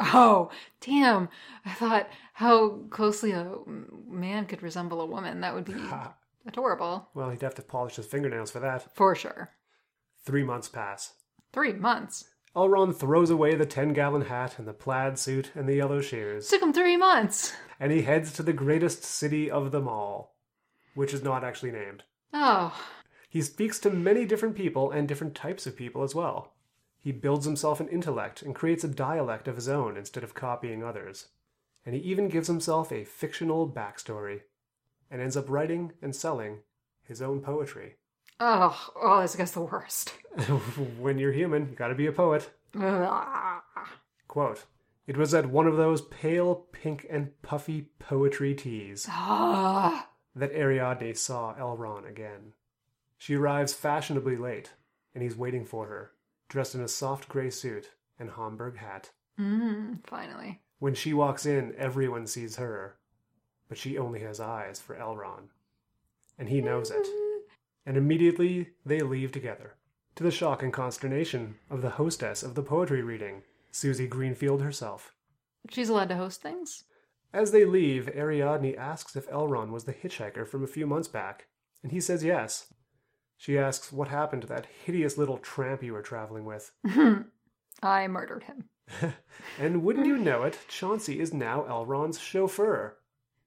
Oh, 0.00 0.50
damn! 0.80 1.28
I 1.64 1.72
thought 1.72 2.08
how 2.34 2.80
closely 2.90 3.32
a 3.32 3.56
man 3.66 4.46
could 4.46 4.62
resemble 4.62 5.00
a 5.00 5.06
woman. 5.06 5.40
That 5.40 5.54
would 5.54 5.64
be 5.64 5.74
adorable, 6.46 7.08
Well, 7.14 7.30
he'd 7.30 7.42
have 7.42 7.54
to 7.56 7.62
polish 7.62 7.96
his 7.96 8.06
fingernails 8.06 8.50
for 8.50 8.60
that. 8.60 8.94
for 8.94 9.14
sure. 9.14 9.50
Three 10.24 10.44
months 10.44 10.68
pass. 10.68 11.14
Three 11.52 11.72
months. 11.72 12.26
Elron 12.54 12.94
throws 12.94 13.30
away 13.30 13.54
the 13.54 13.66
10 13.66 13.92
gallon 13.92 14.22
hat 14.22 14.58
and 14.58 14.66
the 14.68 14.72
plaid 14.72 15.18
suit 15.18 15.50
and 15.54 15.68
the 15.68 15.76
yellow 15.76 16.00
shoes, 16.00 16.48
Took 16.48 16.62
him 16.62 16.72
three 16.72 16.96
months. 16.96 17.54
And 17.80 17.92
he 17.92 18.02
heads 18.02 18.32
to 18.32 18.42
the 18.42 18.52
greatest 18.52 19.04
city 19.04 19.50
of 19.50 19.70
them 19.70 19.88
all, 19.88 20.34
which 20.94 21.14
is 21.14 21.22
not 21.22 21.44
actually 21.44 21.70
named. 21.70 22.02
Oh, 22.32 22.74
He 23.30 23.42
speaks 23.42 23.78
to 23.80 23.90
many 23.90 24.24
different 24.24 24.56
people 24.56 24.90
and 24.90 25.06
different 25.06 25.34
types 25.34 25.66
of 25.66 25.76
people 25.76 26.02
as 26.02 26.14
well. 26.14 26.54
He 26.98 27.12
builds 27.12 27.46
himself 27.46 27.80
an 27.80 27.88
intellect 27.88 28.42
and 28.42 28.54
creates 28.54 28.84
a 28.84 28.88
dialect 28.88 29.46
of 29.48 29.56
his 29.56 29.68
own 29.68 29.96
instead 29.96 30.24
of 30.24 30.34
copying 30.34 30.82
others. 30.82 31.28
And 31.86 31.94
he 31.94 32.00
even 32.02 32.28
gives 32.28 32.48
himself 32.48 32.90
a 32.92 33.04
fictional 33.04 33.68
backstory 33.70 34.40
and 35.10 35.22
ends 35.22 35.36
up 35.36 35.48
writing 35.48 35.92
and 36.02 36.14
selling 36.14 36.58
his 37.02 37.22
own 37.22 37.40
poetry. 37.40 37.94
oh, 38.40 38.90
oh! 39.00 39.22
This 39.22 39.36
guy's 39.36 39.52
the 39.52 39.60
worst. 39.62 40.10
when 40.98 41.18
you're 41.18 41.32
human, 41.32 41.68
you 41.70 41.76
gotta 41.76 41.94
be 41.94 42.06
a 42.06 42.12
poet. 42.12 42.50
Quote 44.28 44.64
It 45.08 45.16
was 45.16 45.32
at 45.32 45.46
one 45.46 45.66
of 45.66 45.78
those 45.78 46.02
pale 46.02 46.54
pink 46.70 47.06
and 47.08 47.30
puffy 47.40 47.88
poetry 47.98 48.54
teas 48.54 49.06
Ah. 49.08 50.10
that 50.36 50.52
Ariadne 50.52 51.14
saw 51.16 51.54
Elron 51.54 52.06
again. 52.06 52.52
She 53.16 53.34
arrives 53.34 53.72
fashionably 53.72 54.36
late, 54.36 54.74
and 55.14 55.22
he's 55.22 55.34
waiting 55.34 55.64
for 55.64 55.86
her, 55.86 56.12
dressed 56.50 56.74
in 56.74 56.82
a 56.82 56.88
soft 56.88 57.26
gray 57.26 57.48
suit 57.48 57.90
and 58.18 58.28
Homburg 58.28 58.76
hat. 58.76 59.10
Mm, 59.40 60.06
finally. 60.06 60.60
When 60.78 60.94
she 60.94 61.14
walks 61.14 61.46
in, 61.46 61.74
everyone 61.76 62.26
sees 62.26 62.56
her, 62.56 62.98
but 63.66 63.78
she 63.78 63.96
only 63.96 64.20
has 64.20 64.40
eyes 64.40 64.78
for 64.78 64.94
Elron. 64.94 65.48
And 66.38 66.50
he 66.50 66.60
knows 66.60 66.90
it. 66.90 67.08
And 67.86 67.96
immediately 67.96 68.72
they 68.84 69.00
leave 69.00 69.32
together, 69.32 69.76
to 70.16 70.22
the 70.22 70.30
shock 70.30 70.62
and 70.62 70.70
consternation 70.72 71.54
of 71.70 71.80
the 71.80 71.90
hostess 71.90 72.42
of 72.42 72.54
the 72.54 72.62
poetry 72.62 73.00
reading, 73.02 73.42
Susie 73.78 74.08
Greenfield 74.08 74.60
herself. 74.60 75.14
She's 75.70 75.88
allowed 75.88 76.08
to 76.08 76.16
host 76.16 76.42
things. 76.42 76.84
As 77.32 77.52
they 77.52 77.64
leave, 77.64 78.08
Ariadne 78.08 78.74
asks 78.76 79.14
if 79.14 79.28
Elron 79.28 79.70
was 79.70 79.84
the 79.84 79.92
hitchhiker 79.92 80.46
from 80.46 80.64
a 80.64 80.68
few 80.68 80.86
months 80.86 81.08
back, 81.08 81.46
and 81.82 81.92
he 81.92 82.00
says 82.00 82.24
yes. 82.24 82.72
She 83.36 83.56
asks 83.56 83.92
what 83.92 84.08
happened 84.08 84.42
to 84.42 84.48
that 84.48 84.66
hideous 84.84 85.16
little 85.16 85.38
tramp 85.38 85.82
you 85.82 85.92
were 85.92 86.02
traveling 86.02 86.44
with. 86.44 86.72
I 87.82 88.08
murdered 88.08 88.44
him. 88.44 88.64
And 89.60 89.84
wouldn't 89.84 90.06
you 90.06 90.16
know 90.16 90.42
it, 90.42 90.58
Chauncey 90.66 91.20
is 91.20 91.32
now 91.32 91.64
Elron's 91.68 92.18
chauffeur. 92.18 92.96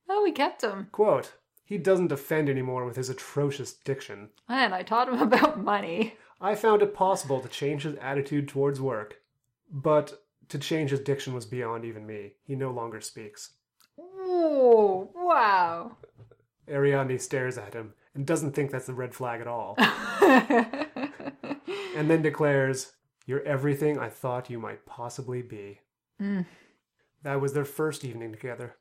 Oh, 0.08 0.24
we 0.24 0.32
kept 0.32 0.64
him. 0.64 0.88
Quote, 0.92 1.34
he 1.66 1.78
doesn't 1.78 2.12
offend 2.12 2.50
anymore 2.50 2.86
with 2.86 2.96
his 2.96 3.10
atrocious 3.10 3.74
diction. 3.74 4.30
And 4.48 4.74
I 4.74 4.84
taught 4.84 5.10
him 5.10 5.20
about 5.22 5.62
money. 5.62 6.16
I 6.40 6.56
found 6.56 6.82
it 6.82 6.94
possible 6.94 7.42
to 7.42 7.48
change 7.50 7.84
his 7.84 7.96
attitude 7.96 8.48
towards 8.48 8.80
work, 8.80 9.22
but 9.70 10.21
to 10.52 10.60
change 10.60 10.92
his 10.92 11.00
diction 11.00 11.34
was 11.34 11.46
beyond 11.46 11.86
even 11.86 12.06
me. 12.06 12.34
He 12.44 12.56
no 12.56 12.72
longer 12.72 13.02
speaks. 13.02 13.54
Oh, 13.98 15.10
wow. 15.16 15.98
Ariadne 16.70 17.20
stares 17.20 17.58
at 17.58 17.74
him 17.74 17.94
and 18.14 18.26
doesn't 18.26 18.54
think 18.54 18.72
that's 18.72 18.90
a 18.90 18.94
red 18.94 19.14
flag 19.14 19.40
at 19.42 19.48
all, 19.48 19.76
and 21.96 22.10
then 22.10 22.22
declares, 22.22 22.94
You're 23.26 23.44
everything 23.44 23.98
I 23.98 24.10
thought 24.10 24.50
you 24.50 24.60
might 24.60 24.86
possibly 24.86 25.42
be. 25.42 25.80
Mm. 26.22 26.46
That 27.24 27.40
was 27.40 27.54
their 27.54 27.66
first 27.66 28.04
evening 28.04 28.34
together. 28.34 28.76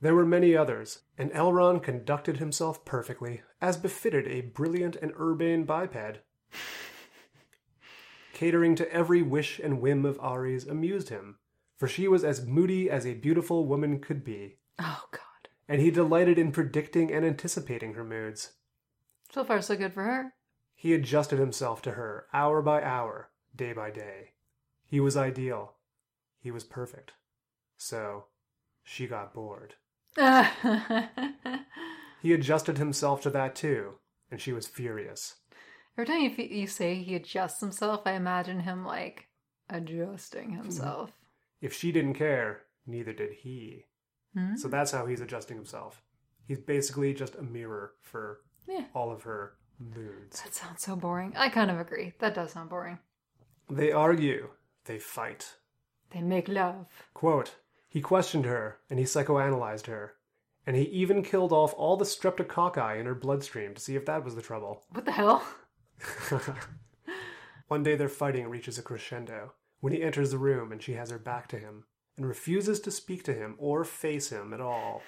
There 0.00 0.14
were 0.14 0.26
many 0.26 0.56
others, 0.56 1.00
and 1.18 1.32
Elron 1.32 1.82
conducted 1.82 2.36
himself 2.36 2.84
perfectly, 2.84 3.42
as 3.60 3.76
befitted 3.76 4.28
a 4.28 4.42
brilliant 4.42 4.94
and 4.96 5.12
urbane 5.18 5.64
biped. 5.64 6.18
Catering 8.36 8.74
to 8.76 8.92
every 8.92 9.22
wish 9.22 9.58
and 9.58 9.80
whim 9.80 10.04
of 10.04 10.20
Ari's 10.20 10.66
amused 10.66 11.08
him, 11.08 11.38
for 11.78 11.88
she 11.88 12.06
was 12.06 12.22
as 12.22 12.44
moody 12.44 12.90
as 12.90 13.06
a 13.06 13.14
beautiful 13.14 13.64
woman 13.64 13.98
could 13.98 14.22
be, 14.24 14.58
oh, 14.78 15.04
God. 15.10 15.48
and 15.66 15.80
he 15.80 15.90
delighted 15.90 16.38
in 16.38 16.52
predicting 16.52 17.10
and 17.10 17.24
anticipating 17.24 17.94
her 17.94 18.04
moods. 18.04 18.52
So 19.32 19.42
far, 19.42 19.62
so 19.62 19.74
good 19.74 19.94
for 19.94 20.02
her. 20.02 20.34
He 20.74 20.92
adjusted 20.92 21.38
himself 21.38 21.80
to 21.80 21.92
her 21.92 22.26
hour 22.34 22.60
by 22.60 22.82
hour, 22.82 23.30
day 23.56 23.72
by 23.72 23.90
day. 23.90 24.32
He 24.84 25.00
was 25.00 25.16
ideal. 25.16 25.76
He 26.38 26.50
was 26.50 26.62
perfect. 26.62 27.12
So, 27.78 28.26
she 28.84 29.06
got 29.06 29.32
bored. 29.32 29.76
He 32.20 32.32
adjusted 32.32 32.76
himself 32.76 33.20
to 33.22 33.30
that 33.30 33.54
too, 33.54 33.94
and 34.30 34.40
she 34.40 34.52
was 34.52 34.66
furious. 34.66 35.36
Every 35.98 36.06
time 36.06 36.20
you, 36.22 36.44
you 36.44 36.66
say 36.66 36.94
he 36.96 37.14
adjusts 37.14 37.60
himself, 37.60 38.02
I 38.06 38.12
imagine 38.12 38.60
him 38.60 38.84
like 38.84 39.28
adjusting 39.70 40.50
himself. 40.50 41.10
If 41.60 41.72
she 41.72 41.92
didn't 41.92 42.14
care, 42.14 42.62
neither 42.86 43.12
did 43.12 43.32
he. 43.32 43.84
Hmm? 44.34 44.56
So 44.56 44.68
that's 44.68 44.90
how 44.92 45.06
he's 45.06 45.20
adjusting 45.20 45.56
himself. 45.56 46.02
He's 46.46 46.58
basically 46.58 47.14
just 47.14 47.34
a 47.34 47.42
mirror 47.42 47.92
for 48.02 48.40
Yeah. 48.66 48.84
all 48.94 49.10
of 49.10 49.22
her 49.22 49.54
moods. 49.78 50.42
That 50.42 50.54
sounds 50.54 50.82
so 50.82 50.96
boring. 50.96 51.32
I 51.36 51.48
kind 51.48 51.70
of 51.70 51.78
agree. 51.80 52.12
That 52.18 52.34
does 52.34 52.52
sound 52.52 52.70
boring. 52.70 52.98
They 53.70 53.90
argue. 53.92 54.50
They 54.84 54.98
fight. 54.98 55.56
They 56.10 56.20
make 56.20 56.48
love. 56.48 56.86
Quote, 57.14 57.56
he 57.88 58.00
questioned 58.00 58.44
her 58.44 58.78
and 58.90 58.98
he 58.98 59.04
psychoanalyzed 59.04 59.86
her. 59.86 60.14
And 60.66 60.76
he 60.76 60.82
even 60.84 61.22
killed 61.22 61.52
off 61.52 61.74
all 61.76 61.96
the 61.96 62.04
streptococci 62.04 62.98
in 63.00 63.06
her 63.06 63.14
bloodstream 63.14 63.74
to 63.74 63.80
see 63.80 63.96
if 63.96 64.04
that 64.06 64.24
was 64.24 64.34
the 64.34 64.42
trouble. 64.42 64.82
What 64.92 65.04
the 65.04 65.12
hell? 65.12 65.42
One 67.68 67.82
day 67.82 67.96
their 67.96 68.08
fighting 68.08 68.48
reaches 68.48 68.78
a 68.78 68.82
crescendo 68.82 69.52
when 69.80 69.92
he 69.92 70.02
enters 70.02 70.30
the 70.30 70.38
room 70.38 70.72
and 70.72 70.82
she 70.82 70.92
has 70.94 71.10
her 71.10 71.18
back 71.18 71.48
to 71.48 71.58
him 71.58 71.84
and 72.16 72.26
refuses 72.26 72.80
to 72.80 72.90
speak 72.90 73.22
to 73.24 73.34
him 73.34 73.56
or 73.58 73.84
face 73.84 74.30
him 74.30 74.52
at 74.54 74.60
all. 74.60 75.02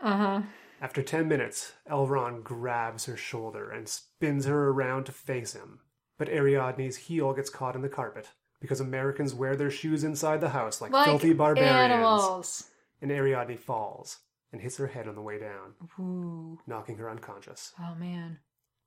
Uh 0.00 0.16
huh. 0.16 0.42
After 0.80 1.02
10 1.02 1.28
minutes, 1.28 1.72
Elron 1.90 2.42
grabs 2.42 3.06
her 3.06 3.16
shoulder 3.16 3.70
and 3.70 3.88
spins 3.88 4.46
her 4.46 4.68
around 4.70 5.04
to 5.04 5.12
face 5.12 5.52
him. 5.54 5.80
But 6.18 6.28
Ariadne's 6.28 6.96
heel 6.96 7.32
gets 7.32 7.50
caught 7.50 7.76
in 7.76 7.82
the 7.82 7.88
carpet 7.88 8.28
because 8.60 8.80
Americans 8.80 9.34
wear 9.34 9.56
their 9.56 9.70
shoes 9.70 10.04
inside 10.04 10.40
the 10.40 10.50
house 10.50 10.80
like, 10.80 10.90
Like 10.92 11.06
filthy 11.06 11.32
barbarians. 11.32 11.74
animals. 11.92 12.64
And 13.00 13.10
Ariadne 13.10 13.56
falls 13.58 14.18
and 14.52 14.60
hits 14.62 14.76
her 14.78 14.86
head 14.86 15.08
on 15.08 15.14
the 15.14 15.20
way 15.22 15.38
down, 15.38 15.74
Ooh. 15.98 16.58
knocking 16.66 16.96
her 16.98 17.10
unconscious. 17.10 17.72
Oh 17.80 17.94
man. 17.96 18.38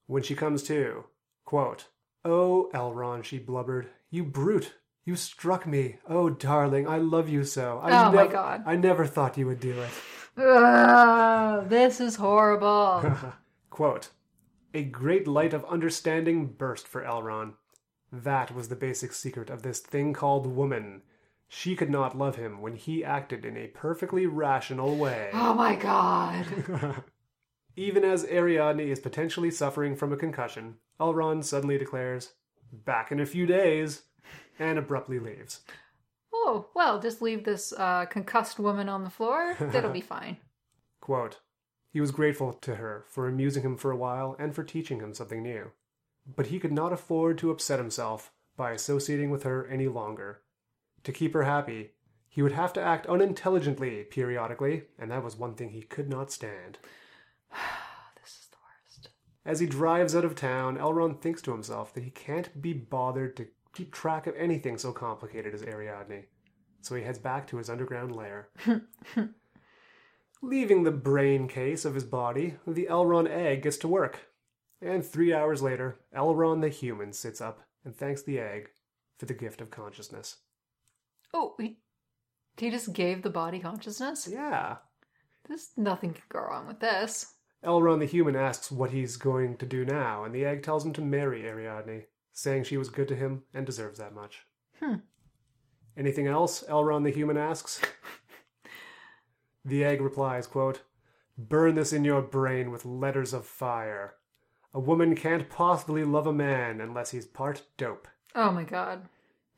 When 0.08 0.24
she 0.24 0.36
comes 0.36 0.64
to, 0.64 1.06
quote, 1.46 1.88
Oh, 2.26 2.70
Elron, 2.74 3.24
she 3.24 3.38
blubbered, 3.38 3.90
you 4.10 4.24
brute. 4.24 4.74
You 5.06 5.16
struck 5.16 5.66
me. 5.66 5.98
Oh, 6.10 6.30
darling, 6.30 6.88
I 6.88 6.98
love 6.98 7.30
you 7.30 7.44
so. 7.46 7.80
I 7.82 8.08
Oh, 8.08 8.12
my 8.12 8.28
God. 8.28 8.64
I 8.66 8.76
never 8.76 9.06
thought 9.06 9.38
you 9.38 9.46
would 9.48 9.60
do 9.62 9.80
it. 9.80 9.90
Ugh, 10.38 11.70
this 11.70 12.00
is 12.02 12.16
horrible. 12.18 13.04
Quote, 13.70 14.10
A 14.74 14.84
great 14.84 15.28
light 15.28 15.54
of 15.54 15.64
understanding 15.66 16.48
burst 16.48 16.88
for 16.88 17.04
Elron. 17.04 17.54
That 18.12 18.54
was 18.54 18.70
the 18.70 18.76
basic 18.76 19.14
secret 19.14 19.50
of 19.50 19.62
this 19.62 19.80
thing 19.80 20.14
called 20.14 20.48
woman. 20.48 21.02
She 21.50 21.76
could 21.76 21.90
not 21.90 22.18
love 22.18 22.36
him 22.36 22.62
when 22.62 22.76
he 22.76 23.04
acted 23.04 23.46
in 23.46 23.56
a 23.58 23.68
perfectly 23.68 24.26
rational 24.26 24.96
way. 24.96 25.30
oh 25.34 25.54
my 25.54 25.76
god. 25.76 26.46
Even 27.78 28.04
as 28.04 28.26
Ariadne 28.26 28.80
is 28.80 29.00
potentially 29.00 29.52
suffering 29.52 29.96
from 29.96 30.12
a 30.12 30.18
concussion, 30.18 30.78
Elron 31.00 31.44
suddenly 31.44 31.78
declares, 31.78 32.34
Back 32.74 33.12
in 33.12 33.20
a 33.20 33.26
few 33.26 33.46
days, 33.46 34.02
and 34.58 34.80
abruptly 34.80 35.20
leaves. 35.20 35.62
Oh, 36.34 36.68
well, 36.74 37.00
just 37.00 37.22
leave 37.22 37.44
this 37.44 37.72
uh, 37.78 38.06
concussed 38.06 38.58
woman 38.58 38.90
on 38.90 39.04
the 39.04 39.12
floor. 39.12 39.56
That'll 39.60 39.92
be 39.92 40.02
fine. 40.02 40.38
Quote, 41.02 41.40
he 41.94 42.02
was 42.02 42.12
grateful 42.12 42.54
to 42.54 42.76
her 42.76 43.06
for 43.10 43.28
amusing 43.28 43.64
him 43.64 43.78
for 43.78 43.92
a 43.92 43.96
while 43.96 44.36
and 44.40 44.56
for 44.56 44.64
teaching 44.64 45.00
him 45.00 45.14
something 45.14 45.44
new. 45.44 45.72
But 46.36 46.48
he 46.48 46.60
could 46.60 46.74
not 46.74 46.92
afford 46.92 47.38
to 47.38 47.52
upset 47.52 47.80
himself 47.80 48.32
by 48.58 48.72
associating 48.72 49.30
with 49.30 49.44
her 49.44 49.68
any 49.68 49.88
longer. 49.88 50.42
To 51.04 51.12
keep 51.12 51.34
her 51.36 51.44
happy, 51.44 51.92
he 52.28 52.42
would 52.42 52.52
have 52.54 52.74
to 52.74 52.82
act 52.82 53.06
unintelligently 53.06 54.04
periodically, 54.04 54.84
and 54.98 55.12
that 55.12 55.24
was 55.24 55.38
one 55.38 55.54
thing 55.54 55.70
he 55.70 55.84
could 55.84 56.10
not 56.10 56.32
stand. 56.32 56.80
This 58.22 58.32
is 58.32 58.48
the 58.50 58.58
worst. 58.58 59.10
As 59.46 59.60
he 59.60 59.66
drives 59.68 60.16
out 60.16 60.26
of 60.26 60.36
town, 60.36 60.78
Elrond 60.78 61.22
thinks 61.22 61.42
to 61.44 61.52
himself 61.52 61.94
that 61.94 62.04
he 62.04 62.10
can't 62.10 62.62
be 62.62 62.74
bothered 62.74 63.36
to 63.38 63.48
keep 63.74 63.94
track 63.94 64.28
of 64.28 64.36
anything 64.36 64.78
so 64.78 64.92
complicated 64.92 65.54
as 65.54 65.62
Ariadne. 65.62 66.26
So 66.82 66.96
he 66.96 67.04
heads 67.04 67.20
back 67.20 67.48
to 67.48 67.58
his 67.58 67.70
underground 67.70 68.16
lair. 68.16 68.50
Leaving 70.42 70.84
the 70.84 70.92
brain 70.92 71.48
case 71.48 71.86
of 71.86 71.96
his 71.96 72.04
body, 72.04 72.56
the 72.66 72.88
Elrond 72.90 73.30
egg 73.30 73.64
gets 73.64 73.78
to 73.78 73.88
work. 73.88 74.28
And 74.82 75.04
three 75.04 75.34
hours 75.34 75.62
later, 75.62 76.00
Elrond 76.16 76.62
the 76.62 76.70
human 76.70 77.12
sits 77.14 77.42
up 77.42 77.62
and 77.84 77.96
thanks 77.96 78.24
the 78.24 78.40
egg 78.40 78.70
for 79.18 79.26
the 79.26 79.34
gift 79.34 79.62
of 79.62 79.72
consciousness. 79.72 80.38
Oh, 81.34 81.56
he, 81.60 81.78
he 82.58 82.70
just 82.70 82.94
gave 82.94 83.22
the 83.22 83.30
body 83.30 83.60
consciousness? 83.60 84.28
Yeah. 84.32 84.78
There's 85.48 85.70
nothing 85.78 86.14
could 86.14 86.30
go 86.30 86.40
wrong 86.40 86.68
with 86.68 86.80
this. 86.80 87.34
Elrond 87.68 88.00
the 88.00 88.06
human 88.06 88.38
asks 88.38 88.72
what 88.72 88.92
he's 88.92 89.18
going 89.18 89.58
to 89.58 89.66
do 89.66 89.84
now, 89.84 90.24
and 90.24 90.34
the 90.34 90.46
egg 90.46 90.64
tells 90.64 90.86
him 90.86 90.94
to 90.94 91.02
marry 91.02 91.46
Ariadne, 91.46 92.06
saying 92.32 92.64
she 92.64 92.78
was 92.78 92.88
good 92.88 93.10
to 93.10 93.16
him 93.16 93.44
and 93.54 93.66
deserves 93.66 94.00
that 94.00 94.16
much. 94.16 94.46
Hmm. 94.80 94.96
Anything 95.98 96.28
else? 96.28 96.64
Elrond 96.70 97.04
the 97.04 97.12
human 97.12 97.36
asks. 97.36 97.82
the 99.66 99.84
egg 99.84 100.00
replies, 100.00 100.48
quote, 100.48 100.84
Burn 101.38 101.76
this 101.76 101.92
in 101.92 102.06
your 102.06 102.22
brain 102.22 102.72
with 102.72 102.86
letters 102.86 103.34
of 103.34 103.46
fire. 103.46 104.16
A 104.74 104.80
woman 104.80 105.14
can't 105.14 105.50
possibly 105.50 106.06
love 106.06 106.26
a 106.26 106.34
man 106.34 106.80
unless 106.80 107.12
he's 107.12 107.26
part 107.26 107.64
dope. 107.76 108.08
Oh 108.34 108.52
my 108.52 108.64
god. 108.64 109.10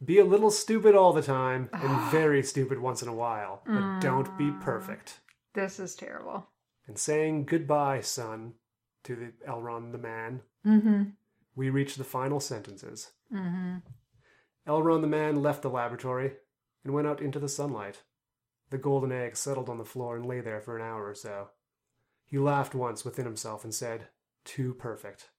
Be 0.03 0.17
a 0.17 0.25
little 0.25 0.49
stupid 0.49 0.95
all 0.95 1.13
the 1.13 1.21
time, 1.21 1.69
and 1.73 2.11
very 2.11 2.41
stupid 2.41 2.79
once 2.79 3.03
in 3.03 3.07
a 3.07 3.13
while, 3.13 3.61
but 3.67 3.99
don't 3.99 4.35
be 4.35 4.49
perfect. 4.61 5.19
This 5.53 5.79
is 5.79 5.93
terrible. 5.93 6.47
And 6.89 6.97
saying 6.97 7.45
goodbye, 7.45 8.01
son, 8.01 8.53
to 9.03 9.15
the 9.15 9.31
Elrond 9.47 9.91
the 9.93 9.97
man, 9.99 10.41
Mm-hmm. 10.65 11.03
we 11.55 11.69
reach 11.69 11.95
the 11.95 12.03
final 12.03 12.39
sentences. 12.41 13.11
Mm-hmm. 13.33 13.77
Elrond 14.67 15.01
the 15.01 15.07
man 15.07 15.35
left 15.41 15.61
the 15.61 15.69
laboratory 15.69 16.33
and 16.83 16.93
went 16.93 17.07
out 17.07 17.21
into 17.21 17.39
the 17.39 17.47
sunlight. 17.47 18.01
The 18.71 18.77
golden 18.79 19.11
egg 19.11 19.37
settled 19.37 19.69
on 19.69 19.77
the 19.77 19.85
floor 19.85 20.15
and 20.17 20.25
lay 20.25 20.41
there 20.41 20.59
for 20.61 20.75
an 20.77 20.83
hour 20.83 21.07
or 21.07 21.13
so. 21.15 21.49
He 22.25 22.37
laughed 22.39 22.73
once 22.75 23.05
within 23.05 23.25
himself 23.25 23.63
and 23.63 23.73
said, 23.73 24.07
Too 24.45 24.73
perfect, 24.73 25.29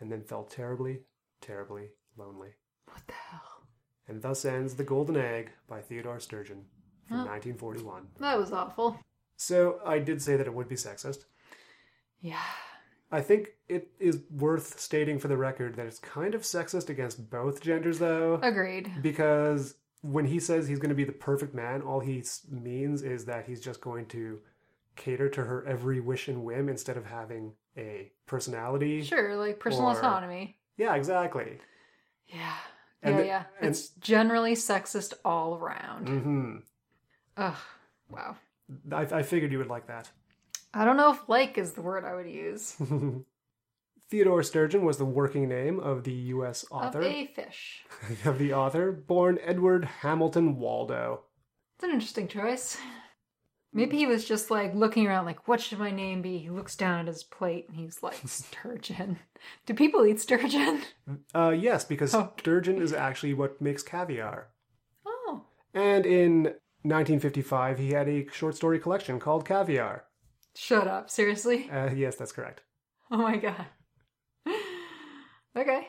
and 0.00 0.10
then 0.10 0.22
felt 0.24 0.50
terribly, 0.50 1.02
terribly 1.40 1.90
lonely. 2.16 2.54
What 2.86 3.02
the 3.06 3.12
hell? 3.12 3.66
And 4.08 4.22
thus 4.22 4.44
ends 4.44 4.74
The 4.74 4.84
Golden 4.84 5.16
Egg 5.18 5.50
by 5.68 5.82
Theodore 5.82 6.18
Sturgeon 6.20 6.64
from 7.06 7.18
Huh. 7.18 7.24
1941. 7.26 8.08
That 8.20 8.38
was 8.38 8.52
awful. 8.52 8.98
So 9.40 9.78
I 9.86 10.00
did 10.00 10.20
say 10.20 10.36
that 10.36 10.46
it 10.48 10.52
would 10.52 10.68
be 10.68 10.74
sexist. 10.74 11.24
Yeah. 12.20 12.42
I 13.10 13.20
think 13.22 13.50
it 13.68 13.88
is 14.00 14.18
worth 14.30 14.78
stating 14.80 15.18
for 15.20 15.28
the 15.28 15.36
record 15.36 15.76
that 15.76 15.86
it's 15.86 16.00
kind 16.00 16.34
of 16.34 16.42
sexist 16.42 16.90
against 16.90 17.30
both 17.30 17.60
genders, 17.62 17.98
though. 18.00 18.38
Agreed. 18.42 18.90
because 19.00 19.76
when 20.02 20.24
he 20.26 20.38
says 20.40 20.66
he's 20.68 20.78
going 20.80 20.90
to 20.90 20.94
be 20.94 21.04
the 21.04 21.12
perfect 21.12 21.54
man, 21.54 21.82
all 21.82 22.00
he 22.00 22.22
means 22.50 23.02
is 23.02 23.24
that 23.26 23.46
he's 23.46 23.60
just 23.60 23.80
going 23.80 24.06
to 24.06 24.40
cater 24.96 25.28
to 25.28 25.42
her 25.44 25.64
every 25.66 26.00
wish 26.00 26.26
and 26.28 26.44
whim 26.44 26.68
instead 26.68 26.96
of 26.96 27.06
having 27.06 27.52
a 27.76 28.10
personality. 28.26 29.02
Sure, 29.04 29.36
like 29.36 29.60
personal 29.60 29.90
Or- 29.90 29.98
autonomy. 29.98 30.58
Yeah, 30.76 30.94
exactly. 30.96 31.58
Yeah. 32.26 32.54
And 33.02 33.14
yeah, 33.14 33.20
the- 33.20 33.26
yeah. 33.26 33.44
and- 33.60 33.70
It's 33.70 33.88
generally 34.00 34.54
sexist 34.54 35.14
all 35.24 35.54
around. 35.56 36.08
hmm 36.08 36.56
Ugh. 37.36 37.56
Wow. 38.10 38.36
I, 38.92 39.02
I 39.02 39.22
figured 39.22 39.52
you 39.52 39.58
would 39.58 39.68
like 39.68 39.86
that. 39.86 40.10
I 40.74 40.84
don't 40.84 40.96
know 40.96 41.12
if 41.12 41.28
like 41.28 41.56
is 41.58 41.72
the 41.72 41.82
word 41.82 42.04
I 42.04 42.14
would 42.14 42.28
use. 42.30 42.76
Theodore 44.10 44.42
Sturgeon 44.42 44.84
was 44.84 44.96
the 44.96 45.04
working 45.04 45.48
name 45.48 45.78
of 45.78 46.04
the 46.04 46.12
U.S. 46.12 46.64
author 46.70 47.00
Of 47.00 47.04
a 47.06 47.26
fish. 47.26 47.84
of 48.24 48.38
the 48.38 48.52
author, 48.54 48.90
born 48.90 49.38
Edward 49.44 49.84
Hamilton 49.84 50.56
Waldo. 50.56 51.24
It's 51.76 51.84
an 51.84 51.90
interesting 51.90 52.26
choice. 52.26 52.78
Maybe 53.74 53.98
he 53.98 54.06
was 54.06 54.24
just 54.24 54.50
like 54.50 54.74
looking 54.74 55.06
around, 55.06 55.26
like, 55.26 55.46
what 55.46 55.60
should 55.60 55.78
my 55.78 55.90
name 55.90 56.22
be? 56.22 56.38
He 56.38 56.48
looks 56.48 56.74
down 56.74 57.00
at 57.00 57.06
his 57.06 57.22
plate 57.22 57.66
and 57.68 57.76
he's 57.76 58.02
like, 58.02 58.16
sturgeon. 58.26 59.18
Do 59.66 59.74
people 59.74 60.06
eat 60.06 60.20
sturgeon? 60.20 60.80
Uh, 61.34 61.50
yes, 61.50 61.84
because 61.84 62.14
Oh. 62.14 62.32
sturgeon 62.38 62.80
is 62.80 62.94
actually 62.94 63.34
what 63.34 63.60
makes 63.60 63.82
caviar. 63.82 64.48
Oh. 65.06 65.42
And 65.74 66.06
in 66.06 66.54
1955, 66.82 67.78
he 67.78 67.90
had 67.90 68.08
a 68.08 68.26
short 68.32 68.54
story 68.56 68.78
collection 68.78 69.18
called 69.18 69.44
Caviar. 69.46 70.04
Shut 70.54 70.86
up. 70.88 71.10
Seriously? 71.10 71.68
Uh, 71.70 71.90
yes, 71.90 72.16
that's 72.16 72.32
correct. 72.32 72.62
Oh 73.10 73.18
my 73.18 73.36
god. 73.36 73.66
okay. 75.56 75.88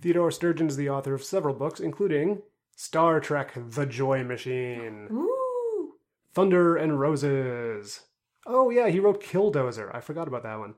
Theodore 0.00 0.30
Sturgeon 0.30 0.68
is 0.68 0.76
the 0.76 0.90
author 0.90 1.14
of 1.14 1.24
several 1.24 1.54
books, 1.54 1.80
including 1.80 2.42
Star 2.76 3.20
Trek 3.20 3.52
The 3.56 3.86
Joy 3.86 4.22
Machine, 4.24 5.08
Ooh. 5.10 5.92
Thunder 6.34 6.76
and 6.76 7.00
Roses. 7.00 8.00
Oh, 8.46 8.70
yeah, 8.70 8.88
he 8.88 9.00
wrote 9.00 9.22
Killdozer. 9.22 9.94
I 9.94 10.00
forgot 10.00 10.28
about 10.28 10.42
that 10.44 10.58
one. 10.58 10.74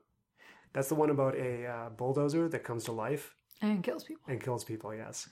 That's 0.73 0.87
the 0.89 0.95
one 0.95 1.09
about 1.09 1.35
a 1.35 1.65
uh, 1.65 1.89
bulldozer 1.89 2.47
that 2.49 2.63
comes 2.63 2.85
to 2.85 2.91
life 2.91 3.33
And 3.61 3.83
kills 3.83 4.03
people. 4.03 4.23
and 4.27 4.41
kills 4.41 4.63
people, 4.63 4.93
yes. 4.95 5.27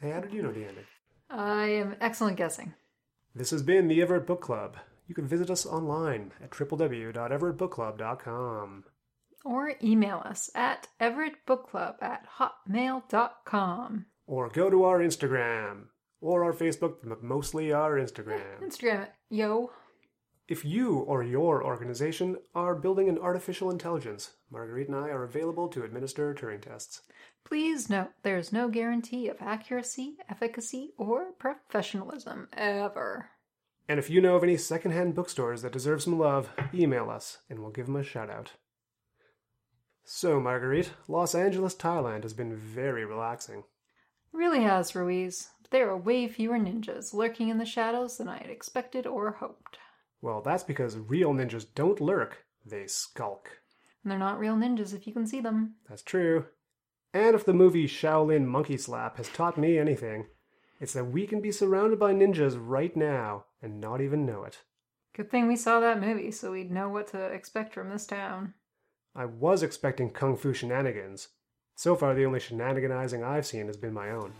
Hey, 0.00 0.10
how 0.10 0.20
did 0.20 0.32
you 0.32 0.42
know 0.42 0.52
the 0.52 0.64
ending? 0.66 0.84
I 1.32 1.68
am 1.68 1.96
excellent 1.98 2.36
guessing. 2.36 2.74
This 3.34 3.50
has 3.50 3.62
been 3.62 3.88
the 3.88 4.02
Everett 4.02 4.26
Book 4.26 4.42
Club. 4.42 4.76
You 5.08 5.14
can 5.14 5.26
visit 5.26 5.48
us 5.50 5.64
online 5.64 6.32
at 6.42 6.50
www.everettbookclub.com. 6.50 8.84
Or 9.44 9.74
email 9.82 10.22
us 10.24 10.50
at 10.54 10.86
everettbookclub 11.00 12.02
at 12.02 12.26
hotmail.com. 12.38 14.06
Or 14.26 14.48
go 14.50 14.70
to 14.70 14.84
our 14.84 15.00
Instagram 15.00 15.86
or 16.20 16.44
our 16.44 16.52
Facebook, 16.52 16.96
but 17.02 17.22
mostly 17.22 17.72
our 17.72 17.98
Instagram. 17.98 18.62
Instagram 18.62 19.04
it, 19.04 19.12
yo. 19.30 19.70
If 20.48 20.66
you 20.66 20.98
or 20.98 21.24
your 21.24 21.64
organization 21.64 22.36
are 22.54 22.74
building 22.74 23.08
an 23.08 23.18
artificial 23.18 23.70
intelligence, 23.70 24.32
Marguerite 24.52 24.88
and 24.88 24.96
I 24.96 25.08
are 25.08 25.24
available 25.24 25.68
to 25.68 25.82
administer 25.82 26.34
Turing 26.34 26.60
tests. 26.60 27.00
Please 27.42 27.88
note 27.88 28.10
there 28.22 28.36
is 28.36 28.52
no 28.52 28.68
guarantee 28.68 29.28
of 29.28 29.40
accuracy, 29.40 30.16
efficacy, 30.28 30.90
or 30.98 31.32
professionalism 31.38 32.48
ever. 32.52 33.30
And 33.88 33.98
if 33.98 34.10
you 34.10 34.20
know 34.20 34.36
of 34.36 34.42
any 34.42 34.58
secondhand 34.58 35.14
bookstores 35.14 35.62
that 35.62 35.72
deserve 35.72 36.02
some 36.02 36.18
love, 36.18 36.50
email 36.74 37.08
us 37.08 37.38
and 37.48 37.60
we'll 37.60 37.70
give 37.70 37.86
them 37.86 37.96
a 37.96 38.04
shout 38.04 38.28
out. 38.28 38.52
So, 40.04 40.38
Marguerite, 40.38 40.92
Los 41.08 41.34
Angeles, 41.34 41.74
Thailand 41.74 42.22
has 42.22 42.34
been 42.34 42.54
very 42.54 43.04
relaxing. 43.06 43.64
Really 44.32 44.62
has, 44.62 44.94
Ruiz. 44.94 45.48
There 45.70 45.88
are 45.88 45.96
way 45.96 46.28
fewer 46.28 46.58
ninjas 46.58 47.14
lurking 47.14 47.48
in 47.48 47.56
the 47.56 47.64
shadows 47.64 48.18
than 48.18 48.28
I 48.28 48.36
had 48.36 48.50
expected 48.50 49.06
or 49.06 49.32
hoped. 49.32 49.78
Well, 50.20 50.42
that's 50.42 50.64
because 50.64 50.98
real 50.98 51.32
ninjas 51.32 51.66
don't 51.74 52.00
lurk, 52.00 52.44
they 52.66 52.86
skulk. 52.86 53.61
And 54.02 54.10
they're 54.10 54.18
not 54.18 54.38
real 54.38 54.56
ninjas 54.56 54.94
if 54.94 55.06
you 55.06 55.12
can 55.12 55.26
see 55.26 55.40
them. 55.40 55.74
That's 55.88 56.02
true. 56.02 56.46
And 57.14 57.34
if 57.34 57.44
the 57.44 57.52
movie 57.52 57.86
Shaolin 57.86 58.46
Monkey 58.46 58.76
Slap 58.76 59.18
has 59.18 59.28
taught 59.28 59.58
me 59.58 59.78
anything, 59.78 60.26
it's 60.80 60.94
that 60.94 61.04
we 61.04 61.26
can 61.26 61.40
be 61.40 61.52
surrounded 61.52 61.98
by 61.98 62.12
ninjas 62.12 62.56
right 62.58 62.96
now 62.96 63.44
and 63.60 63.80
not 63.80 64.00
even 64.00 64.26
know 64.26 64.44
it. 64.44 64.58
Good 65.14 65.30
thing 65.30 65.46
we 65.46 65.56
saw 65.56 65.78
that 65.80 66.00
movie 66.00 66.30
so 66.30 66.52
we'd 66.52 66.72
know 66.72 66.88
what 66.88 67.08
to 67.08 67.26
expect 67.26 67.74
from 67.74 67.90
this 67.90 68.06
town. 68.06 68.54
I 69.14 69.26
was 69.26 69.62
expecting 69.62 70.10
kung 70.10 70.36
fu 70.36 70.54
shenanigans. 70.54 71.28
So 71.76 71.94
far, 71.94 72.14
the 72.14 72.24
only 72.24 72.40
shenaniganizing 72.40 73.22
I've 73.22 73.46
seen 73.46 73.66
has 73.66 73.76
been 73.76 73.92
my 73.92 74.10
own. 74.10 74.32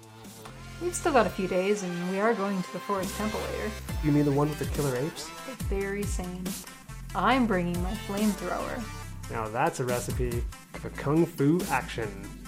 We've 0.81 0.95
still 0.95 1.13
got 1.13 1.27
a 1.27 1.31
few 1.31 1.47
days 1.47 1.83
and 1.83 2.11
we 2.11 2.19
are 2.21 2.35
going 2.35 2.61
to 2.63 2.73
the 2.73 2.79
Forest 2.81 3.17
Temple 3.17 3.41
later. 3.41 3.71
You 4.03 4.13
mean 4.13 4.25
the 4.25 4.33
one 4.33 4.49
with 4.49 4.59
the 4.59 4.65
killer 4.65 4.97
apes? 4.97 5.29
The 5.47 5.65
very 5.65 6.03
same. 6.03 6.45
I'm 7.15 7.47
bringing 7.47 7.81
my 7.83 7.93
flamethrower. 8.09 8.83
Now 9.33 9.49
that's 9.49 9.81
a 9.81 9.85
recipe 9.85 10.45
for 10.75 10.91
kung 10.91 11.25
fu 11.25 11.61
action. 11.71 12.42